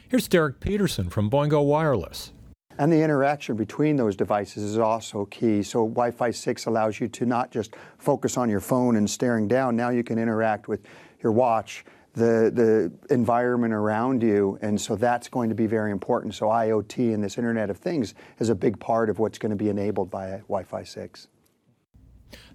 Here's 0.08 0.30
Derek 0.30 0.62
Peterson 0.62 1.10
from 1.10 1.30
Boingo 1.30 1.62
Wireless. 1.62 2.32
And 2.78 2.90
the 2.90 3.02
interaction 3.02 3.58
between 3.58 3.98
those 3.98 4.16
devices 4.16 4.64
is 4.64 4.78
also 4.78 5.26
key. 5.26 5.62
So 5.62 5.86
Wi 5.86 6.12
Fi 6.12 6.32
6 6.32 6.68
allows 6.68 7.02
you 7.02 7.10
to 7.10 7.26
not 7.26 7.52
just 7.52 7.76
focus 7.98 8.38
on 8.38 8.50
your 8.50 8.62
phone 8.62 8.96
and 8.96 9.10
staring 9.10 9.46
down, 9.46 9.76
now 9.76 9.90
you 9.90 10.06
can 10.06 10.18
interact 10.18 10.70
with 10.70 10.80
your 11.22 11.34
watch, 11.34 11.84
the, 12.14 12.50
the 12.56 13.14
environment 13.14 13.74
around 13.74 14.24
you. 14.24 14.58
And 14.62 14.80
so 14.80 14.96
that's 14.96 15.28
going 15.28 15.50
to 15.50 15.56
be 15.56 15.68
very 15.68 15.92
important. 15.92 16.34
So 16.34 16.46
IoT 16.46 17.14
and 17.14 17.22
this 17.22 17.38
Internet 17.38 17.70
of 17.70 17.78
Things 17.78 18.14
is 18.40 18.48
a 18.48 18.56
big 18.56 18.80
part 18.80 19.10
of 19.10 19.20
what's 19.20 19.38
going 19.38 19.50
to 19.50 19.58
be 19.58 19.68
enabled 19.68 20.10
by 20.10 20.38
Wi 20.48 20.64
Fi 20.64 20.84
6. 20.84 21.28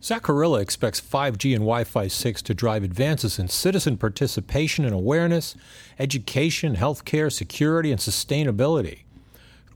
Zacharilla 0.00 0.60
expects 0.60 1.00
5G 1.00 1.52
and 1.52 1.60
Wi 1.60 1.84
Fi 1.84 2.06
6 2.06 2.42
to 2.42 2.54
drive 2.54 2.84
advances 2.84 3.38
in 3.38 3.48
citizen 3.48 3.96
participation 3.96 4.84
and 4.84 4.94
awareness, 4.94 5.54
education, 5.98 6.76
healthcare, 6.76 7.32
security, 7.32 7.90
and 7.90 8.00
sustainability. 8.00 9.00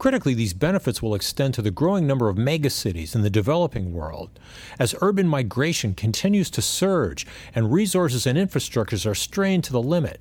Critically, 0.01 0.33
these 0.33 0.55
benefits 0.55 1.01
will 1.01 1.13
extend 1.13 1.53
to 1.53 1.61
the 1.61 1.69
growing 1.69 2.07
number 2.07 2.27
of 2.27 2.35
megacities 2.35 3.13
in 3.13 3.21
the 3.21 3.29
developing 3.29 3.93
world 3.93 4.31
as 4.79 4.95
urban 4.99 5.27
migration 5.27 5.93
continues 5.93 6.49
to 6.49 6.61
surge 6.61 7.27
and 7.53 7.71
resources 7.71 8.25
and 8.25 8.35
infrastructures 8.35 9.05
are 9.05 9.13
strained 9.13 9.63
to 9.65 9.71
the 9.71 9.81
limit. 9.81 10.19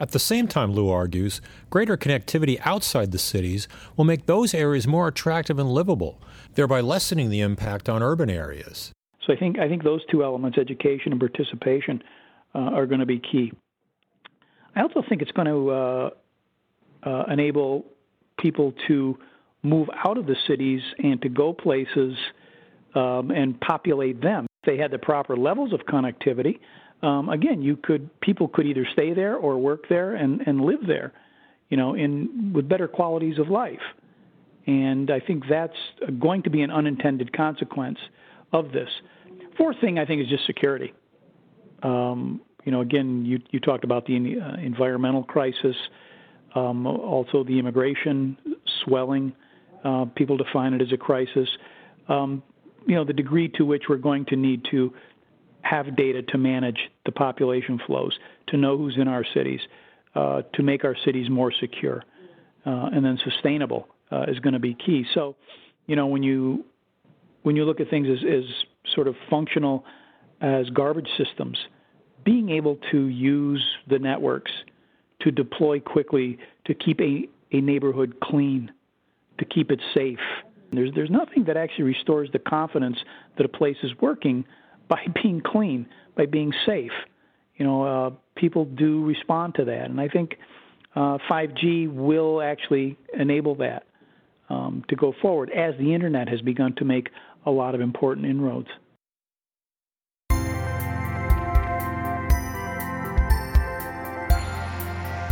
At 0.00 0.12
the 0.12 0.18
same 0.18 0.48
time, 0.48 0.72
Lou 0.72 0.88
argues, 0.88 1.40
greater 1.68 1.96
connectivity 1.96 2.58
outside 2.64 3.12
the 3.12 3.18
cities 3.18 3.68
will 3.96 4.04
make 4.06 4.24
those 4.26 4.54
areas 4.54 4.86
more 4.86 5.08
attractive 5.08 5.58
and 5.58 5.70
livable, 5.70 6.18
thereby 6.56 6.80
lessening 6.80 7.30
the 7.30 7.40
impact 7.40 7.88
on 7.88 8.02
urban 8.02 8.28
areas. 8.28 8.92
So 9.24 9.32
I 9.32 9.36
think 9.36 9.58
I 9.58 9.68
think 9.68 9.84
those 9.84 10.00
two 10.10 10.24
elements, 10.24 10.58
education 10.58 11.12
and 11.12 11.20
participation, 11.20 12.02
uh, 12.54 12.58
are 12.58 12.86
going 12.86 13.00
to 13.00 13.06
be 13.06 13.18
key. 13.18 13.52
I 14.74 14.82
also 14.82 15.02
think 15.08 15.22
it's 15.22 15.32
going 15.32 15.46
to 15.46 15.70
uh, 15.70 16.10
uh, 17.02 17.24
enable 17.32 17.86
people 18.38 18.74
to 18.88 19.18
move 19.62 19.88
out 20.04 20.18
of 20.18 20.26
the 20.26 20.36
cities 20.46 20.80
and 20.98 21.20
to 21.22 21.28
go 21.28 21.52
places 21.52 22.14
um, 22.94 23.30
and 23.30 23.58
populate 23.60 24.20
them. 24.20 24.46
If 24.62 24.66
they 24.66 24.76
had 24.76 24.90
the 24.90 24.98
proper 24.98 25.36
levels 25.36 25.72
of 25.72 25.80
connectivity, 25.80 26.60
um, 27.02 27.28
again, 27.28 27.62
you 27.62 27.76
could 27.76 28.08
people 28.20 28.48
could 28.48 28.66
either 28.66 28.86
stay 28.92 29.12
there 29.12 29.36
or 29.36 29.58
work 29.58 29.88
there 29.88 30.14
and, 30.14 30.40
and 30.46 30.60
live 30.60 30.86
there, 30.86 31.12
you 31.68 31.76
know, 31.76 31.94
in 31.94 32.52
with 32.54 32.68
better 32.68 32.88
qualities 32.88 33.38
of 33.38 33.48
life. 33.48 33.80
And 34.66 35.10
I 35.10 35.20
think 35.20 35.44
that's 35.48 35.76
going 36.18 36.42
to 36.42 36.50
be 36.50 36.62
an 36.62 36.70
unintended 36.70 37.32
consequence 37.32 37.98
of 38.52 38.72
this. 38.72 38.88
Fourth 39.56 39.80
thing 39.80 39.98
I 39.98 40.04
think 40.04 40.22
is 40.22 40.28
just 40.28 40.44
security. 40.46 40.92
Um, 41.82 42.40
you 42.64 42.72
know, 42.72 42.80
again, 42.80 43.24
you, 43.24 43.40
you 43.50 43.60
talked 43.60 43.84
about 43.84 44.06
the 44.06 44.16
uh, 44.16 44.56
environmental 44.60 45.22
crisis, 45.22 45.76
um, 46.54 46.86
also 46.86 47.44
the 47.44 47.58
immigration 47.58 48.36
swelling. 48.84 49.32
Uh, 49.84 50.06
people 50.16 50.36
define 50.36 50.74
it 50.74 50.82
as 50.82 50.92
a 50.92 50.96
crisis. 50.96 51.48
Um, 52.08 52.42
you 52.86 52.96
know, 52.96 53.04
the 53.04 53.12
degree 53.12 53.48
to 53.50 53.64
which 53.64 53.84
we're 53.88 53.96
going 53.96 54.24
to 54.26 54.36
need 54.36 54.66
to 54.72 54.92
have 55.62 55.96
data 55.96 56.22
to 56.22 56.38
manage 56.38 56.78
the 57.04 57.12
population 57.12 57.80
flows, 57.86 58.18
to 58.48 58.56
know 58.56 58.76
who's 58.76 58.96
in 58.96 59.06
our 59.06 59.24
cities, 59.34 59.60
uh, 60.14 60.42
to 60.54 60.62
make 60.62 60.84
our 60.84 60.96
cities 61.04 61.28
more 61.30 61.52
secure, 61.60 62.04
uh, 62.64 62.90
and 62.92 63.04
then 63.04 63.18
sustainable 63.24 63.88
uh, 64.10 64.24
is 64.28 64.38
going 64.40 64.54
to 64.54 64.60
be 64.60 64.74
key. 64.74 65.04
So, 65.14 65.36
you 65.86 65.96
know, 65.96 66.06
when 66.06 66.22
you 66.22 66.64
when 67.42 67.54
you 67.54 67.64
look 67.64 67.80
at 67.80 67.88
things 67.88 68.08
as, 68.10 68.18
as 68.28 68.44
sort 68.94 69.06
of 69.06 69.14
functional 69.30 69.84
as 70.40 70.68
garbage 70.70 71.08
systems, 71.16 71.56
being 72.24 72.50
able 72.50 72.76
to 72.90 73.06
use 73.06 73.64
the 73.88 73.98
networks 73.98 74.50
to 75.20 75.30
deploy 75.30 75.80
quickly 75.80 76.38
to 76.66 76.74
keep 76.74 77.00
a, 77.00 77.28
a 77.52 77.60
neighborhood 77.60 78.16
clean, 78.22 78.72
to 79.38 79.44
keep 79.44 79.70
it 79.70 79.80
safe. 79.94 80.18
There's, 80.72 80.90
there's 80.94 81.10
nothing 81.10 81.44
that 81.44 81.56
actually 81.56 81.84
restores 81.84 82.28
the 82.32 82.40
confidence 82.40 82.96
that 83.36 83.46
a 83.46 83.48
place 83.48 83.76
is 83.82 83.92
working 84.00 84.44
by 84.88 85.06
being 85.22 85.40
clean, 85.40 85.86
by 86.16 86.26
being 86.26 86.52
safe. 86.66 86.92
You 87.56 87.64
know, 87.64 87.82
uh, 87.84 88.10
people 88.34 88.64
do 88.64 89.04
respond 89.04 89.54
to 89.54 89.64
that, 89.64 89.84
and 89.84 90.00
I 90.00 90.08
think 90.08 90.36
uh, 90.94 91.18
5G 91.30 91.94
will 91.94 92.42
actually 92.42 92.98
enable 93.18 93.54
that 93.56 93.85
um, 94.48 94.84
to 94.88 94.96
go 94.96 95.14
forward 95.20 95.50
as 95.50 95.74
the 95.78 95.94
internet 95.94 96.28
has 96.28 96.40
begun 96.40 96.74
to 96.74 96.84
make 96.84 97.10
a 97.44 97.50
lot 97.50 97.74
of 97.74 97.80
important 97.80 98.26
inroads. 98.26 98.68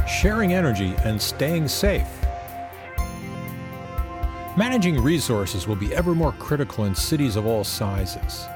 Sharing 0.06 0.54
energy 0.54 0.94
and 1.04 1.20
staying 1.20 1.68
safe. 1.68 2.08
Managing 4.56 5.02
resources 5.02 5.66
will 5.66 5.76
be 5.76 5.92
ever 5.94 6.14
more 6.14 6.32
critical 6.32 6.84
in 6.84 6.94
cities 6.94 7.34
of 7.34 7.44
all 7.44 7.64
sizes. 7.64 8.46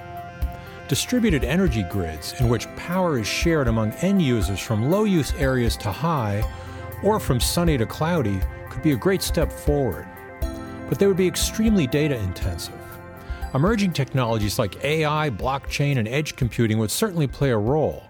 Distributed 0.86 1.44
energy 1.44 1.82
grids, 1.82 2.40
in 2.40 2.48
which 2.48 2.66
power 2.76 3.18
is 3.18 3.26
shared 3.26 3.68
among 3.68 3.92
end 3.94 4.22
users 4.22 4.60
from 4.60 4.90
low 4.90 5.04
use 5.04 5.34
areas 5.34 5.76
to 5.78 5.90
high, 5.90 6.42
or 7.02 7.20
from 7.20 7.40
sunny 7.40 7.76
to 7.76 7.84
cloudy, 7.84 8.40
could 8.70 8.82
be 8.82 8.92
a 8.92 8.96
great 8.96 9.20
step 9.20 9.52
forward. 9.52 10.08
But 10.88 10.98
they 10.98 11.06
would 11.06 11.16
be 11.16 11.26
extremely 11.26 11.86
data 11.86 12.16
intensive. 12.16 12.74
Emerging 13.54 13.92
technologies 13.92 14.58
like 14.58 14.84
AI, 14.84 15.30
blockchain, 15.30 15.98
and 15.98 16.06
edge 16.06 16.36
computing 16.36 16.78
would 16.78 16.90
certainly 16.90 17.26
play 17.26 17.50
a 17.50 17.58
role. 17.58 18.04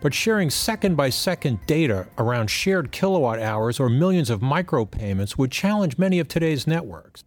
but 0.00 0.14
sharing 0.14 0.50
second 0.50 0.94
by 0.96 1.10
second 1.10 1.58
data 1.66 2.06
around 2.18 2.48
shared 2.48 2.92
kilowatt 2.92 3.40
hours 3.40 3.80
or 3.80 3.88
millions 3.88 4.30
of 4.30 4.40
micropayments 4.40 5.36
would 5.36 5.50
challenge 5.50 5.98
many 5.98 6.18
of 6.18 6.28
today's 6.28 6.66
networks. 6.66 7.24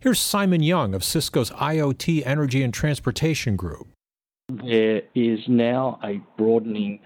Here's 0.00 0.18
Simon 0.20 0.62
Young 0.62 0.94
of 0.94 1.02
Cisco's 1.02 1.50
IoT 1.52 2.22
Energy 2.26 2.62
and 2.62 2.72
Transportation 2.72 3.56
Group. 3.56 3.88
There 4.48 5.02
is 5.14 5.40
now 5.48 5.98
a 6.04 6.20
broadening 6.36 7.00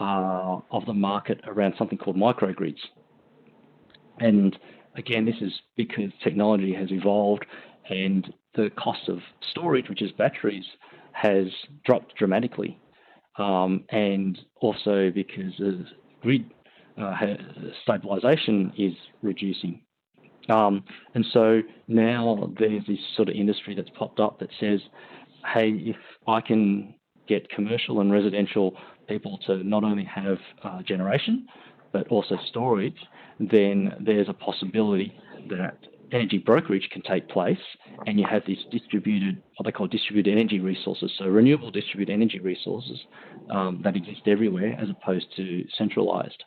uh, 0.00 0.60
of 0.70 0.84
the 0.86 0.94
market 0.94 1.40
around 1.46 1.74
something 1.78 1.98
called 1.98 2.16
microgrids. 2.16 2.80
And 4.18 4.58
again, 4.96 5.24
this 5.24 5.36
is 5.40 5.52
because 5.76 6.10
technology 6.22 6.74
has 6.74 6.90
evolved 6.90 7.46
and 7.88 8.32
the 8.54 8.70
cost 8.70 9.08
of 9.08 9.18
storage, 9.50 9.88
which 9.88 10.02
is 10.02 10.12
batteries, 10.12 10.64
has 11.12 11.46
dropped 11.84 12.14
dramatically. 12.16 12.78
Um, 13.38 13.84
and 13.88 14.38
also 14.60 15.10
because 15.10 15.54
grid 16.20 16.50
uh, 17.00 17.14
stabilization 17.82 18.72
is 18.76 18.92
reducing. 19.22 19.80
Um, 20.48 20.84
and 21.14 21.24
so 21.32 21.62
now 21.88 22.52
there's 22.58 22.84
this 22.86 22.98
sort 23.16 23.28
of 23.28 23.34
industry 23.34 23.74
that's 23.74 23.88
popped 23.96 24.20
up 24.20 24.38
that 24.40 24.50
says, 24.60 24.80
hey, 25.54 25.70
if 25.70 25.96
I 26.26 26.40
can 26.40 26.94
get 27.28 27.48
commercial 27.48 28.00
and 28.00 28.12
residential 28.12 28.76
people 29.08 29.38
to 29.46 29.64
not 29.64 29.84
only 29.84 30.04
have 30.04 30.38
uh, 30.62 30.82
generation, 30.82 31.46
but 31.92 32.08
also 32.08 32.38
storage, 32.48 32.98
then 33.38 33.94
there's 34.00 34.28
a 34.28 34.32
possibility 34.32 35.14
that 35.48 35.76
energy 36.12 36.38
brokerage 36.38 36.88
can 36.92 37.02
take 37.02 37.28
place 37.28 37.58
and 38.06 38.20
you 38.20 38.26
have 38.28 38.42
these 38.46 38.58
distributed, 38.70 39.42
what 39.56 39.64
they 39.64 39.72
call 39.72 39.86
distributed 39.86 40.30
energy 40.30 40.60
resources, 40.60 41.10
so 41.18 41.24
renewable 41.26 41.70
distributed 41.70 42.12
energy 42.12 42.38
resources 42.38 42.98
um, 43.50 43.80
that 43.82 43.96
exist 43.96 44.20
everywhere 44.26 44.76
as 44.80 44.88
opposed 44.90 45.26
to 45.36 45.64
centralized. 45.76 46.44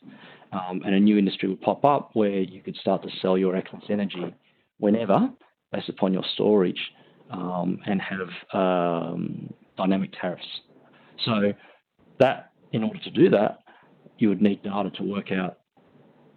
Um, 0.51 0.81
and 0.85 0.93
a 0.93 0.99
new 0.99 1.17
industry 1.17 1.49
would 1.49 1.61
pop 1.61 1.83
up 1.83 2.11
where 2.13 2.39
you 2.39 2.61
could 2.61 2.75
start 2.77 3.01
to 3.03 3.09
sell 3.21 3.37
your 3.37 3.55
excess 3.55 3.81
energy 3.89 4.33
whenever 4.77 5.29
based 5.71 5.89
upon 5.89 6.13
your 6.13 6.23
storage 6.33 6.79
um, 7.31 7.79
and 7.85 8.01
have 8.01 8.29
um, 8.53 9.51
dynamic 9.77 10.11
tariffs. 10.19 10.45
So 11.25 11.53
that, 12.19 12.51
in 12.71 12.83
order 12.83 12.99
to 12.99 13.09
do 13.09 13.29
that, 13.31 13.59
you 14.17 14.29
would 14.29 14.41
need 14.41 14.63
data 14.63 14.89
to 14.91 15.03
work 15.03 15.31
out 15.31 15.59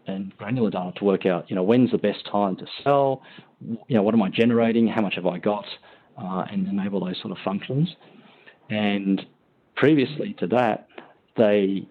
and 0.07 0.37
granular 0.37 0.71
data 0.71 0.93
to 0.97 1.05
work 1.05 1.27
out, 1.27 1.49
you 1.51 1.57
know, 1.57 1.63
when's 1.63 1.91
the 1.91 1.99
best 1.99 2.27
time 2.31 2.57
to 2.57 2.67
sell, 2.83 3.23
you 3.61 3.95
know, 3.97 4.03
what 4.03 4.15
am 4.15 4.23
I 4.23 4.31
generating, 4.31 4.89
how 4.89 5.03
much 5.03 5.15
have 5.17 5.27
I 5.27 5.39
got, 5.39 5.67
uh, 6.17 6.45
and 6.51 6.67
enable 6.67 7.05
those 7.05 7.21
sort 7.21 7.33
of 7.33 7.39
functions. 7.45 7.95
And 8.71 9.25
previously 9.77 10.35
to 10.39 10.47
that, 10.49 10.89
they 11.37 11.87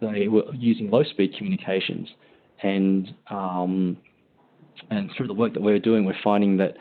they 0.00 0.26
were 0.26 0.52
using 0.54 0.90
low-speed 0.90 1.36
communications, 1.36 2.08
and 2.62 3.14
um, 3.30 3.96
and 4.90 5.10
through 5.16 5.28
the 5.28 5.34
work 5.34 5.52
that 5.54 5.62
we're 5.62 5.78
doing, 5.78 6.04
we're 6.04 6.14
finding 6.24 6.56
that 6.56 6.76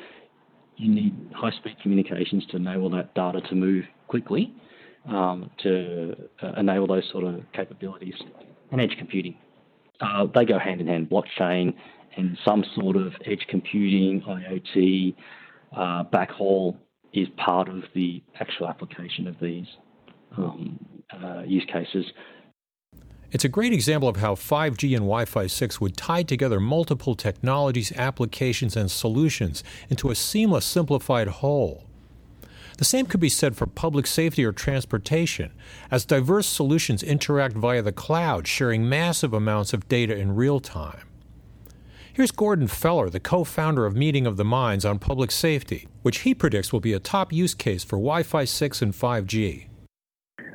you 0.78 0.92
need 0.92 1.14
high-speed 1.36 1.76
communications 1.84 2.44
to 2.50 2.58
enable 2.58 2.90
that 2.90 3.14
data 3.14 3.42
to 3.42 3.56
move 3.56 3.86
quickly, 4.08 4.54
um, 5.08 5.50
to 5.64 6.16
uh, 6.42 6.54
enable 6.58 6.88
those 6.88 7.08
sort 7.12 7.24
of 7.24 7.42
capabilities, 7.54 8.16
and 8.72 8.82
edge 8.82 8.96
computing 8.98 9.38
uh, 10.02 10.26
they 10.34 10.46
go 10.46 10.60
hand 10.60 10.82
in 10.82 10.88
hand. 10.88 11.10
Blockchain 11.10 11.74
and 12.18 12.38
some 12.44 12.66
sort 12.76 12.98
of 12.98 13.14
edge 13.26 13.46
computing, 13.48 14.22
IoT, 14.22 15.16
uh, 15.76 16.04
backhaul 16.06 16.76
is 17.14 17.28
part 17.38 17.70
of 17.70 17.84
the 17.94 18.22
actual 18.40 18.68
application 18.68 19.28
of 19.28 19.36
these 19.40 19.68
um, 20.38 20.80
uh, 21.12 21.44
use 21.46 21.66
cases. 21.72 22.06
It's 23.32 23.46
a 23.46 23.50
great 23.50 23.72
example 23.72 24.10
of 24.10 24.18
how 24.18 24.36
5G 24.36 24.90
and 24.90 25.06
Wi 25.06 25.24
Fi 25.24 25.48
6 25.48 25.80
would 25.80 25.96
tie 25.96 26.24
together 26.24 26.60
multiple 26.60 27.16
technologies, 27.16 27.94
applications, 27.94 28.76
and 28.76 28.92
solutions 28.92 29.64
into 29.90 30.10
a 30.10 30.16
seamless, 30.16 30.66
simplified 30.66 31.28
whole. 31.28 31.86
The 32.82 32.86
same 32.86 33.06
could 33.06 33.20
be 33.20 33.30
said 33.30 33.56
for 33.56 33.68
public 33.68 34.08
safety 34.08 34.44
or 34.44 34.52
transportation, 34.52 35.52
as 35.92 36.04
diverse 36.04 36.48
solutions 36.48 37.04
interact 37.04 37.56
via 37.56 37.84
the 37.84 37.92
cloud, 37.92 38.48
sharing 38.48 38.90
massive 38.90 39.34
amounts 39.34 39.72
of 39.72 39.88
data 39.88 40.18
in 40.18 40.34
real 40.34 40.60
time. 40.60 41.08
Here's 42.12 42.32
Gordon 42.32 42.66
Feller, 42.66 43.08
the 43.12 43.20
co 43.20 43.44
founder 43.44 43.86
of 43.86 43.96
Meeting 43.96 44.26
of 44.26 44.36
the 44.36 44.44
Minds 44.44 44.84
on 44.84 44.98
public 44.98 45.30
safety, 45.30 45.88
which 46.02 46.22
he 46.22 46.34
predicts 46.34 46.74
will 46.74 46.80
be 46.80 46.94
a 46.94 47.00
top 47.00 47.32
use 47.32 47.54
case 47.54 47.84
for 47.84 47.98
Wi 47.98 48.24
Fi 48.24 48.46
6 48.46 48.82
and 48.82 48.94
5G. 48.96 49.68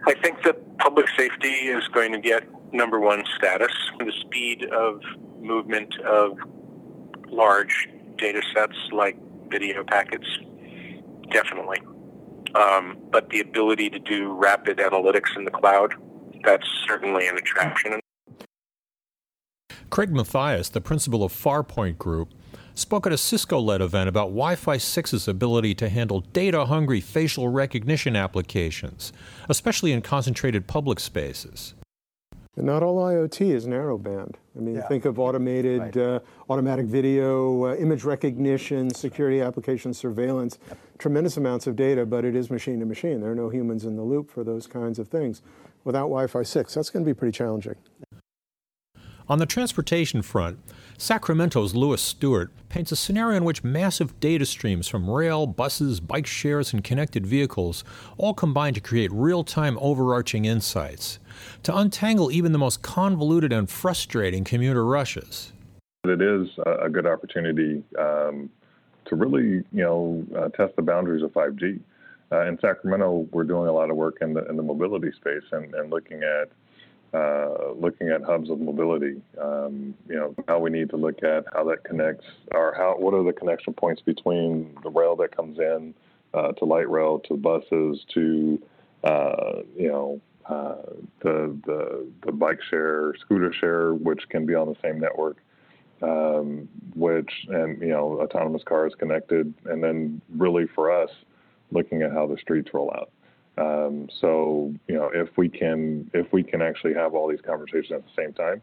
I 0.09 0.15
think 0.15 0.43
that 0.43 0.79
public 0.79 1.07
safety 1.17 1.69
is 1.69 1.87
going 1.95 2.11
to 2.11 2.19
get 2.19 2.43
number 2.73 2.99
one 2.99 3.23
status. 3.37 3.71
The 4.01 4.13
speed 4.23 4.65
of 4.73 5.01
movement 5.41 5.97
of 6.01 6.37
large 7.29 7.89
data 8.19 8.43
sets 8.53 8.75
like 8.91 9.17
video 9.49 9.85
packets, 9.85 10.27
definitely. 11.31 11.79
Um, 12.57 12.97
but 13.11 13.29
the 13.31 13.41
ability 13.41 13.91
to 13.91 13.99
do 13.99 14.33
rapid 14.33 14.79
analytics 14.79 15.37
in 15.37 15.45
the 15.45 15.51
cloud, 15.51 15.95
that's 16.43 16.67
certainly 16.87 17.29
an 17.29 17.37
attraction. 17.37 18.01
Craig 19.91 20.11
Mathias, 20.11 20.71
the 20.71 20.81
principal 20.81 21.23
of 21.23 21.33
Farpoint 21.33 21.99
Group, 21.99 22.33
spoke 22.75 23.07
at 23.07 23.13
a 23.13 23.19
Cisco 23.19 23.59
led 23.59 23.81
event 23.81 24.09
about 24.09 24.29
Wi 24.29 24.55
Fi 24.55 24.77
6's 24.77 25.29
ability 25.29 25.75
to 25.75 25.89
handle 25.89 26.21
data 26.21 26.67
hungry 26.67 27.01
facial 27.01 27.49
recognition 27.49 28.17
applications, 28.17 29.13
especially 29.49 29.93
in 29.93 30.03
concentrated 30.03 30.67
public 30.67 31.01
spaces. 31.01 31.75
And 32.57 32.65
not 32.65 32.83
all 32.83 32.97
IoT 32.97 33.53
is 33.55 33.67
narrowband. 33.67 34.37
I 34.57 34.61
mean, 34.61 34.77
yeah. 34.77 34.89
think 34.89 35.05
of 35.05 35.19
automated, 35.19 35.95
right. 35.95 35.97
uh, 35.97 36.21
automatic 36.49 36.87
video, 36.87 37.67
uh, 37.67 37.77
image 37.77 38.03
recognition, 38.05 38.93
security 38.95 39.43
application 39.43 39.93
surveillance, 39.93 40.59
yep. 40.67 40.79
tremendous 40.99 41.37
amounts 41.37 41.67
of 41.67 41.77
data, 41.77 42.07
but 42.07 42.25
it 42.25 42.35
is 42.35 42.51
machine 42.51 42.81
to 42.81 42.87
machine. 42.87 43.21
There 43.21 43.31
are 43.31 43.35
no 43.37 43.51
humans 43.51 43.85
in 43.85 43.97
the 43.97 44.03
loop 44.03 44.31
for 44.31 44.43
those 44.43 44.67
kinds 44.67 44.99
of 44.99 45.09
things. 45.09 45.43
Without 45.85 46.09
Wi-Fi 46.09 46.43
6, 46.43 46.75
that's 46.75 46.89
going 46.89 47.05
to 47.05 47.09
be 47.09 47.15
pretty 47.15 47.37
challenging. 47.37 47.77
On 49.29 49.41
the 49.41 49.47
transportation 49.47 50.23
front, 50.23 50.61
Sacramento's 50.99 51.75
Louis 51.75 52.01
Stewart 52.01 52.53
paints 52.69 52.93
a 52.93 52.97
scenario 52.97 53.37
in 53.37 53.45
which 53.45 53.65
massive 53.65 54.19
data 54.21 54.47
streams 54.47 54.87
from 54.87 55.11
rail, 55.11 55.49
buses, 55.49 55.99
bike 55.99 56.29
shares, 56.29 56.73
and 56.73 56.85
connected 56.85 57.27
vehicles 57.27 57.83
all 58.19 58.35
combine 58.35 58.73
to 58.75 58.81
create 58.81 59.11
real 59.13 59.43
time 59.43 59.79
overarching 59.81 60.45
insights, 60.45 61.19
to 61.65 61.77
untangle 61.77 62.31
even 62.31 62.53
the 62.53 62.59
most 62.59 62.83
convoluted 62.83 63.53
and 63.53 63.69
frustrating 63.69 64.45
commuter 64.45 64.87
rushes. 64.87 65.53
It 66.05 66.23
is 66.23 66.47
a 66.65 66.89
good 66.89 67.07
opportunity 67.07 67.83
um, 67.99 68.49
to 69.07 69.17
really, 69.17 69.65
you 69.73 69.83
know, 69.83 70.25
uh, 70.39 70.51
test 70.51 70.77
the 70.77 70.83
boundaries 70.83 71.25
of 71.25 71.33
5G. 71.33 71.81
Uh, 72.31 72.43
in 72.47 72.59
Sacramento, 72.61 73.27
we're 73.33 73.43
doing 73.43 73.67
a 73.67 73.73
lot 73.73 73.91
of 73.91 73.97
work 73.97 74.19
in 74.21 74.35
the 74.35 74.49
in 74.49 74.57
the 74.57 74.63
mobility 74.63 75.11
space 75.13 75.45
and, 75.53 75.75
and 75.75 75.91
looking 75.91 76.23
at 76.23 76.51
uh, 77.15 77.73
looking 77.77 78.09
at 78.09 78.23
hubs 78.23 78.51
of 78.51 78.61
mobility. 78.61 79.21
Um, 79.41 79.95
you 80.09 80.17
know, 80.17 80.35
how 80.49 80.59
we 80.59 80.71
need 80.71 80.91
to 80.91 80.97
look 80.97 81.23
at 81.23 81.45
how 81.53 81.65
that 81.65 81.85
connects, 81.85 82.27
or 82.53 82.75
how 82.77 82.97
what 82.99 83.15
are 83.15 83.25
the 83.25 83.33
connection 83.33 83.73
points 83.73 84.03
between 84.03 84.77
the 84.83 84.91
rail 84.91 85.17
that 85.17 85.37
comes 85.37 85.59
in 85.59 85.95
uh, 86.35 86.53
to 86.53 86.65
light 86.65 86.91
rail, 86.91 87.21
to 87.21 87.37
buses, 87.37 88.05
to 88.15 88.61
uh, 89.05 89.63
you 89.77 89.89
know, 89.89 90.21
uh, 90.49 90.77
the 91.23 91.57
the 91.67 92.07
the 92.25 92.33
bike 92.33 92.61
share, 92.71 93.15
scooter 93.21 93.53
share, 93.53 93.95
which 93.95 94.29
can 94.29 94.47
be 94.47 94.55
on 94.55 94.69
the 94.69 94.77
same 94.83 95.01
network. 95.01 95.39
Um, 96.03 96.69
which 96.95 97.31
and 97.49 97.81
you 97.81 97.89
know 97.89 98.21
autonomous 98.21 98.63
cars 98.65 98.93
connected, 98.99 99.55
and 99.65 99.83
then 99.83 100.21
really 100.37 100.67
for 100.75 100.93
us, 100.93 101.09
looking 101.71 102.03
at 102.03 102.13
how 102.13 102.27
the 102.27 102.37
streets 102.37 102.69
roll 102.75 102.93
out. 102.95 103.11
Um, 103.59 104.09
so 104.21 104.75
you 104.87 104.95
know, 104.95 105.11
if 105.15 105.37
we 105.37 105.49
can 105.49 106.11
if 106.13 106.33
we 106.33 106.43
can 106.43 106.61
actually 106.61 106.95
have 106.95 107.15
all 107.15 107.29
these 107.29 107.41
conversations 107.41 107.93
at 107.93 108.05
the 108.05 108.23
same 108.23 108.33
time 108.33 108.63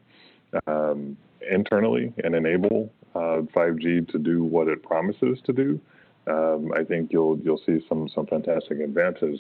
um, 0.68 1.18
internally 1.50 2.14
and 2.24 2.36
enable 2.36 2.92
uh, 3.16 3.42
5G 3.56 4.08
to 4.12 4.20
do 4.20 4.44
what 4.44 4.68
it 4.68 4.84
promises 4.84 5.40
to 5.46 5.54
do, 5.54 5.80
um, 6.28 6.72
I 6.76 6.84
think 6.84 7.12
you'll 7.12 7.40
you'll 7.40 7.62
see 7.66 7.84
some 7.90 8.08
some 8.10 8.28
fantastic 8.28 8.80
advances. 8.80 9.40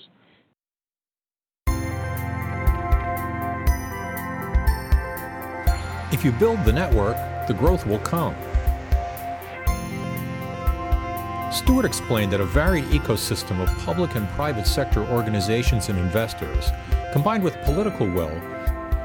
If 6.11 6.23
you 6.23 6.31
build 6.31 6.63
the 6.63 6.71
network, 6.71 7.17
the 7.47 7.53
growth 7.53 7.85
will 7.85 7.99
come. 7.99 8.35
Stewart 11.53 11.85
explained 11.85 12.33
that 12.33 12.41
a 12.41 12.45
varied 12.45 12.85
ecosystem 12.85 13.61
of 13.61 13.85
public 13.85 14.15
and 14.15 14.27
private 14.29 14.65
sector 14.65 15.05
organizations 15.05 15.89
and 15.89 15.99
investors, 15.99 16.71
combined 17.11 17.43
with 17.43 17.61
political 17.61 18.07
will, 18.07 18.33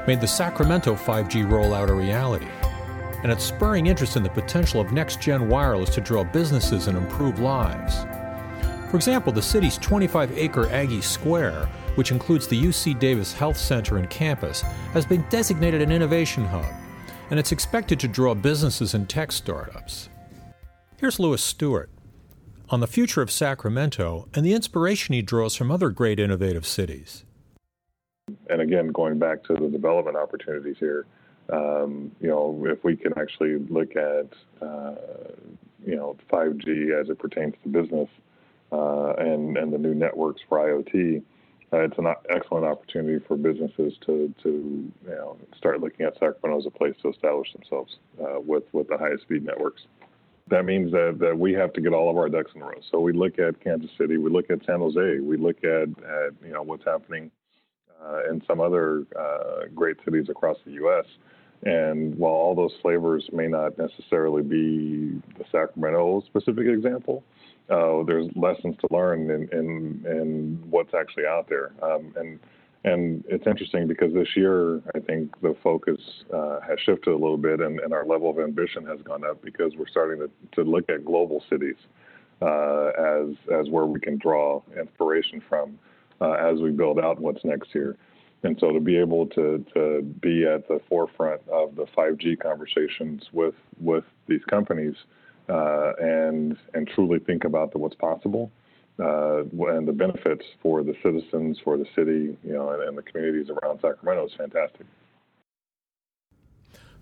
made 0.07 0.19
the 0.19 0.27
Sacramento 0.27 0.95
5G 0.95 1.47
rollout 1.47 1.89
a 1.89 1.93
reality. 1.93 2.47
And 3.21 3.31
it's 3.31 3.43
spurring 3.43 3.85
interest 3.85 4.15
in 4.15 4.23
the 4.23 4.31
potential 4.31 4.81
of 4.81 4.91
next 4.91 5.21
gen 5.21 5.47
wireless 5.47 5.91
to 5.91 6.01
draw 6.01 6.23
businesses 6.23 6.87
and 6.87 6.97
improve 6.97 7.37
lives. 7.39 8.03
For 8.89 8.95
example, 8.95 9.31
the 9.31 9.43
city's 9.43 9.77
25 9.77 10.35
acre 10.35 10.67
Aggie 10.69 11.01
Square, 11.01 11.69
which 11.93 12.11
includes 12.11 12.47
the 12.47 12.59
UC 12.59 12.97
Davis 12.97 13.31
Health 13.31 13.57
Center 13.57 13.97
and 13.97 14.09
campus, 14.09 14.61
has 14.93 15.05
been 15.05 15.23
designated 15.29 15.83
an 15.83 15.91
innovation 15.91 16.45
hub, 16.45 16.65
and 17.29 17.39
it's 17.39 17.51
expected 17.51 17.99
to 17.99 18.07
draw 18.07 18.33
businesses 18.33 18.95
and 18.95 19.07
tech 19.07 19.31
startups. 19.31 20.09
Here's 20.97 21.19
Louis 21.19 21.43
Stewart 21.43 21.91
on 22.69 22.79
the 22.79 22.87
future 22.87 23.21
of 23.21 23.31
Sacramento 23.31 24.27
and 24.33 24.45
the 24.45 24.53
inspiration 24.53 25.13
he 25.13 25.21
draws 25.21 25.55
from 25.55 25.71
other 25.71 25.89
great 25.89 26.19
innovative 26.19 26.65
cities. 26.65 27.25
And 28.49 28.61
again, 28.61 28.89
going 28.89 29.17
back 29.17 29.43
to 29.45 29.53
the 29.53 29.67
development 29.69 30.17
opportunities 30.17 30.77
here, 30.79 31.05
um, 31.51 32.11
you 32.19 32.27
know, 32.27 32.63
if 32.67 32.83
we 32.83 32.95
can 32.95 33.13
actually 33.17 33.57
look 33.69 33.95
at, 33.95 34.27
uh, 34.61 34.95
you 35.83 35.95
know, 35.95 36.15
5G 36.31 36.99
as 36.99 37.09
it 37.09 37.17
pertains 37.17 37.55
to 37.63 37.69
business 37.69 38.09
uh, 38.71 39.13
and 39.13 39.57
and 39.57 39.73
the 39.73 39.79
new 39.79 39.95
networks 39.95 40.41
for 40.47 40.59
IoT, 40.59 41.23
uh, 41.73 41.77
it's 41.77 41.97
an 41.97 42.07
excellent 42.29 42.65
opportunity 42.65 43.23
for 43.27 43.35
businesses 43.37 43.93
to 44.05 44.33
to 44.43 44.49
you 44.49 45.09
know 45.09 45.37
start 45.57 45.81
looking 45.81 46.05
at 46.05 46.13
Sacramento 46.13 46.59
as 46.59 46.65
a 46.65 46.71
place 46.71 46.95
to 47.01 47.09
establish 47.09 47.51
themselves 47.53 47.97
uh, 48.21 48.39
with 48.39 48.63
with 48.71 48.87
the 48.87 48.97
highest 48.97 49.23
speed 49.23 49.43
networks. 49.43 49.83
That 50.49 50.65
means 50.65 50.91
that, 50.91 51.17
that 51.19 51.37
we 51.37 51.53
have 51.53 51.73
to 51.73 51.81
get 51.81 51.93
all 51.93 52.09
of 52.09 52.17
our 52.17 52.27
ducks 52.27 52.51
in 52.55 52.61
a 52.61 52.65
row. 52.65 52.79
So 52.91 52.99
we 52.99 53.13
look 53.13 53.37
at 53.37 53.63
Kansas 53.63 53.91
City, 53.97 54.17
we 54.17 54.29
look 54.29 54.49
at 54.49 54.65
San 54.65 54.79
Jose, 54.79 55.19
we 55.19 55.37
look 55.37 55.63
at, 55.63 55.89
at 55.89 56.33
you 56.43 56.51
know 56.51 56.63
what's 56.63 56.83
happening 56.85 57.29
uh, 58.03 58.29
in 58.29 58.41
some 58.47 58.59
other 58.59 59.05
uh, 59.17 59.65
great 59.75 59.97
cities 60.05 60.27
across 60.29 60.57
the 60.65 60.71
U.S. 60.73 61.05
And 61.63 62.17
while 62.17 62.33
all 62.33 62.55
those 62.55 62.73
flavors 62.81 63.27
may 63.33 63.47
not 63.47 63.77
necessarily 63.77 64.41
be 64.41 65.21
the 65.37 65.45
Sacramento 65.51 66.23
specific 66.25 66.67
example, 66.67 67.23
uh, 67.69 68.03
there's 68.03 68.27
lessons 68.35 68.75
to 68.81 68.87
learn 68.91 69.29
in, 69.29 69.49
in, 69.51 70.05
in 70.05 70.63
what's 70.69 70.93
actually 70.93 71.25
out 71.25 71.47
there. 71.49 71.71
Um, 71.83 72.13
and 72.15 72.39
and 72.85 73.23
it's 73.27 73.45
interesting 73.45 73.87
because 73.87 74.13
this 74.13 74.29
year, 74.35 74.81
I 74.95 74.99
think 74.99 75.39
the 75.41 75.55
focus 75.61 75.99
uh, 76.33 76.59
has 76.61 76.79
shifted 76.85 77.09
a 77.09 77.17
little 77.17 77.37
bit, 77.37 77.59
and, 77.59 77.79
and, 77.79 77.93
our 77.93 78.05
level 78.05 78.29
of 78.29 78.39
ambition 78.39 78.85
has 78.85 79.01
gone 79.01 79.25
up 79.25 79.41
because 79.43 79.73
we're 79.77 79.87
starting 79.87 80.19
to, 80.19 80.29
to 80.55 80.69
look 80.69 80.89
at 80.89 81.03
global 81.03 81.43
cities 81.49 81.75
uh, 82.41 82.91
as 82.97 83.35
as 83.53 83.69
where 83.69 83.85
we 83.85 83.99
can 83.99 84.17
draw 84.17 84.61
inspiration 84.79 85.41
from 85.49 85.77
uh, 86.21 86.31
as 86.31 86.59
we 86.59 86.71
build 86.71 86.99
out 86.99 87.19
what's 87.19 87.43
next 87.43 87.69
here. 87.73 87.97
And 88.43 88.57
so 88.61 88.71
to 88.71 88.79
be 88.79 88.97
able 88.97 89.27
to, 89.27 89.65
to 89.73 90.01
be 90.21 90.45
at 90.45 90.65
the 90.69 90.79
forefront 90.87 91.41
of 91.49 91.75
the 91.75 91.85
5G 91.97 92.39
conversations 92.39 93.23
with 93.33 93.55
with 93.81 94.05
these 94.27 94.43
companies 94.49 94.95
uh, 95.49 95.91
and 95.99 96.55
and 96.73 96.87
truly 96.95 97.19
think 97.19 97.43
about 97.43 97.73
the, 97.73 97.77
what's 97.77 97.95
possible 97.95 98.51
uh, 98.99 99.43
and 99.67 99.87
the 99.87 99.93
benefits 99.93 100.45
for 100.61 100.83
the 100.83 100.95
citizens, 101.03 101.57
for 101.63 101.77
the 101.77 101.85
city, 101.95 102.37
you 102.43 102.53
know, 102.53 102.71
and, 102.71 102.83
and 102.83 102.97
the 102.97 103.01
communities 103.01 103.49
around 103.49 103.79
Sacramento 103.81 104.25
is 104.25 104.33
fantastic. 104.33 104.85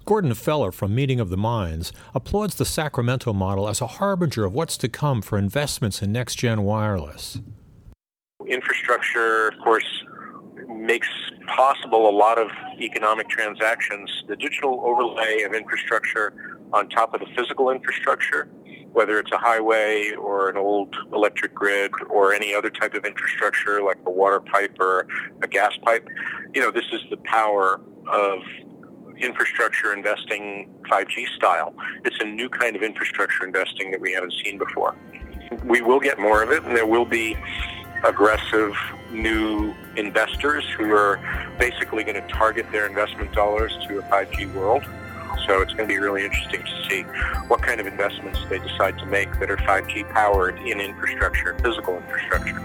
Gordon 0.06 0.34
Feller 0.36 0.72
from 0.72 0.96
Meeting 0.96 1.20
of 1.20 1.30
the 1.30 1.36
Minds 1.36 1.92
applauds 2.16 2.56
the 2.56 2.64
Sacramento 2.64 3.34
model 3.34 3.68
as 3.68 3.82
a 3.82 3.88
harbinger 3.88 4.46
of 4.46 4.54
what's 4.54 4.78
to 4.78 4.88
come 4.88 5.22
for 5.22 5.38
investments 5.38 6.02
in 6.02 6.14
next 6.14 6.36
gen 6.36 6.64
wireless. 6.64 7.40
Infrastructure, 8.48 9.50
of 9.50 9.60
course, 9.62 10.06
makes 10.70 11.10
possible 11.48 12.10
a 12.10 12.16
lot 12.16 12.38
of 12.38 12.50
economic 12.80 13.28
transactions. 13.28 14.24
The 14.30 14.38
digital 14.38 14.82
overlay 14.86 15.42
of 15.42 15.54
infrastructure 15.54 16.58
on 16.72 16.88
top 16.88 17.14
of 17.14 17.20
the 17.20 17.28
physical 17.36 17.70
infrastructure, 17.70 18.48
whether 18.98 19.20
it's 19.20 19.32
a 19.32 19.38
highway 19.38 20.12
or 20.20 20.50
an 20.50 20.58
old 20.58 20.96
electric 21.14 21.54
grid 21.54 21.92
or 22.10 22.34
any 22.34 22.52
other 22.56 22.72
type 22.72 22.96
of 22.96 23.06
infrastructure 23.06 23.80
like 23.80 24.00
a 24.08 24.10
water 24.10 24.40
pipe 24.40 24.76
or 24.80 25.06
a 25.44 25.48
gas 25.48 25.72
pipe, 25.86 26.08
you 26.56 26.60
know, 26.60 26.72
this 26.72 26.86
is 26.92 27.02
the 27.12 27.18
power 27.18 27.80
of 28.12 28.40
infrastructure 29.20 29.94
investing 29.94 30.68
5G 30.90 31.28
style. 31.36 31.76
It's 32.06 32.20
a 32.20 32.26
new 32.26 32.50
kind 32.50 32.76
of 32.76 32.82
infrastructure 32.82 33.46
investing 33.46 33.92
that 33.92 34.02
we 34.02 34.14
haven't 34.14 34.34
seen 34.44 34.58
before. 34.58 34.96
We 35.64 35.84
will 35.84 36.00
get 36.00 36.18
more 36.18 36.42
of 36.42 36.50
it, 36.50 36.64
and 36.64 36.76
there 36.76 36.88
will 36.88 37.06
be 37.06 37.38
aggressive 38.04 38.74
new 39.12 39.76
investors 39.96 40.66
who 40.76 40.92
are 40.92 41.20
basically 41.60 42.04
going 42.04 42.20
to 42.20 42.28
target 42.30 42.66
their 42.72 42.88
investment 42.88 43.32
dollars 43.34 43.78
to 43.88 44.00
a 44.00 44.02
5G 44.02 44.52
world. 44.56 44.84
So 45.46 45.62
it's 45.62 45.74
going 45.74 45.88
to 45.88 45.94
be 45.94 45.98
really 45.98 46.26
interesting 46.26 46.64
to 46.64 46.90
see 46.90 47.02
what 47.48 47.62
kind 47.62 47.80
of 47.80 47.88
investments 47.88 48.40
they 48.50 48.60
decide 48.60 48.98
to 49.00 49.06
make 49.06 49.40
that 49.40 49.50
are 49.50 49.58
5G 49.58 50.10
powered 50.14 50.60
in 50.60 50.80
infrastructure, 50.80 51.56
physical 51.60 51.98
infrastructure. 51.98 52.62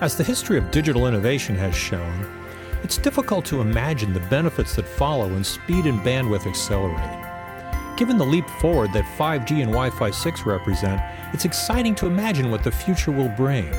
As 0.00 0.16
the 0.16 0.24
history 0.24 0.58
of 0.58 0.70
digital 0.70 1.06
innovation 1.06 1.56
has 1.56 1.74
shown, 1.74 2.26
it's 2.82 2.98
difficult 2.98 3.44
to 3.46 3.60
imagine 3.60 4.12
the 4.12 4.20
benefits 4.20 4.76
that 4.76 4.86
follow 4.86 5.28
when 5.28 5.42
speed 5.42 5.86
and 5.86 6.00
bandwidth 6.00 6.46
accelerate. 6.46 7.24
Given 7.96 8.18
the 8.18 8.26
leap 8.26 8.46
forward 8.60 8.92
that 8.92 9.04
5G 9.16 9.62
and 9.62 9.72
Wi 9.72 9.90
Fi 9.90 10.10
6 10.10 10.44
represent, 10.44 11.00
it's 11.32 11.46
exciting 11.46 11.94
to 11.96 12.06
imagine 12.06 12.50
what 12.50 12.62
the 12.62 12.70
future 12.70 13.10
will 13.10 13.30
bring. 13.30 13.72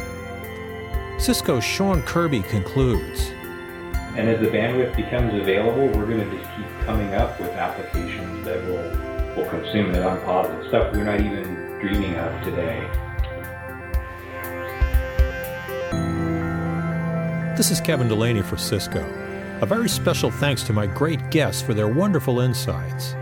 Cisco's 1.20 1.64
Sean 1.64 2.02
Kirby 2.02 2.42
concludes. 2.42 3.32
And 4.18 4.28
as 4.30 4.40
the 4.40 4.48
bandwidth 4.48 4.96
becomes 4.96 5.32
available, 5.40 5.86
we're 5.96 6.08
going 6.08 6.28
to 6.28 6.38
just 6.38 6.50
keep 6.56 6.66
coming 6.88 7.14
up 7.14 7.40
with 7.40 7.52
applications 7.52 8.44
that 8.46 8.60
will, 8.66 9.36
will 9.36 9.48
consume 9.48 9.94
it 9.94 10.02
on 10.02 10.20
positive 10.22 10.68
stuff 10.70 10.92
we're 10.92 11.04
not 11.04 11.20
even 11.20 11.44
dreaming 11.80 12.16
of 12.16 12.44
today. 12.44 12.90
This 17.56 17.70
is 17.70 17.80
Kevin 17.80 18.08
Delaney 18.08 18.42
for 18.42 18.58
Cisco. 18.58 19.06
A 19.62 19.68
very 19.68 19.88
special 19.88 20.32
thanks 20.32 20.64
to 20.64 20.74
my 20.74 20.88
great 20.88 21.30
guests 21.30 21.62
for 21.62 21.76
their 21.76 21.88
wonderful 21.88 22.40
insights. 22.40 23.14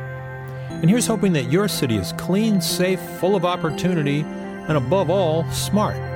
And 0.69 0.89
here's 0.89 1.08
hoping 1.08 1.34
that 1.34 1.51
your 1.51 1.67
city 1.67 1.97
is 1.97 2.13
clean, 2.13 2.62
safe, 2.62 3.01
full 3.19 3.36
of 3.36 3.43
opportunity, 3.43 4.21
and 4.21 4.77
above 4.77 5.10
all, 5.10 5.43
smart. 5.51 6.14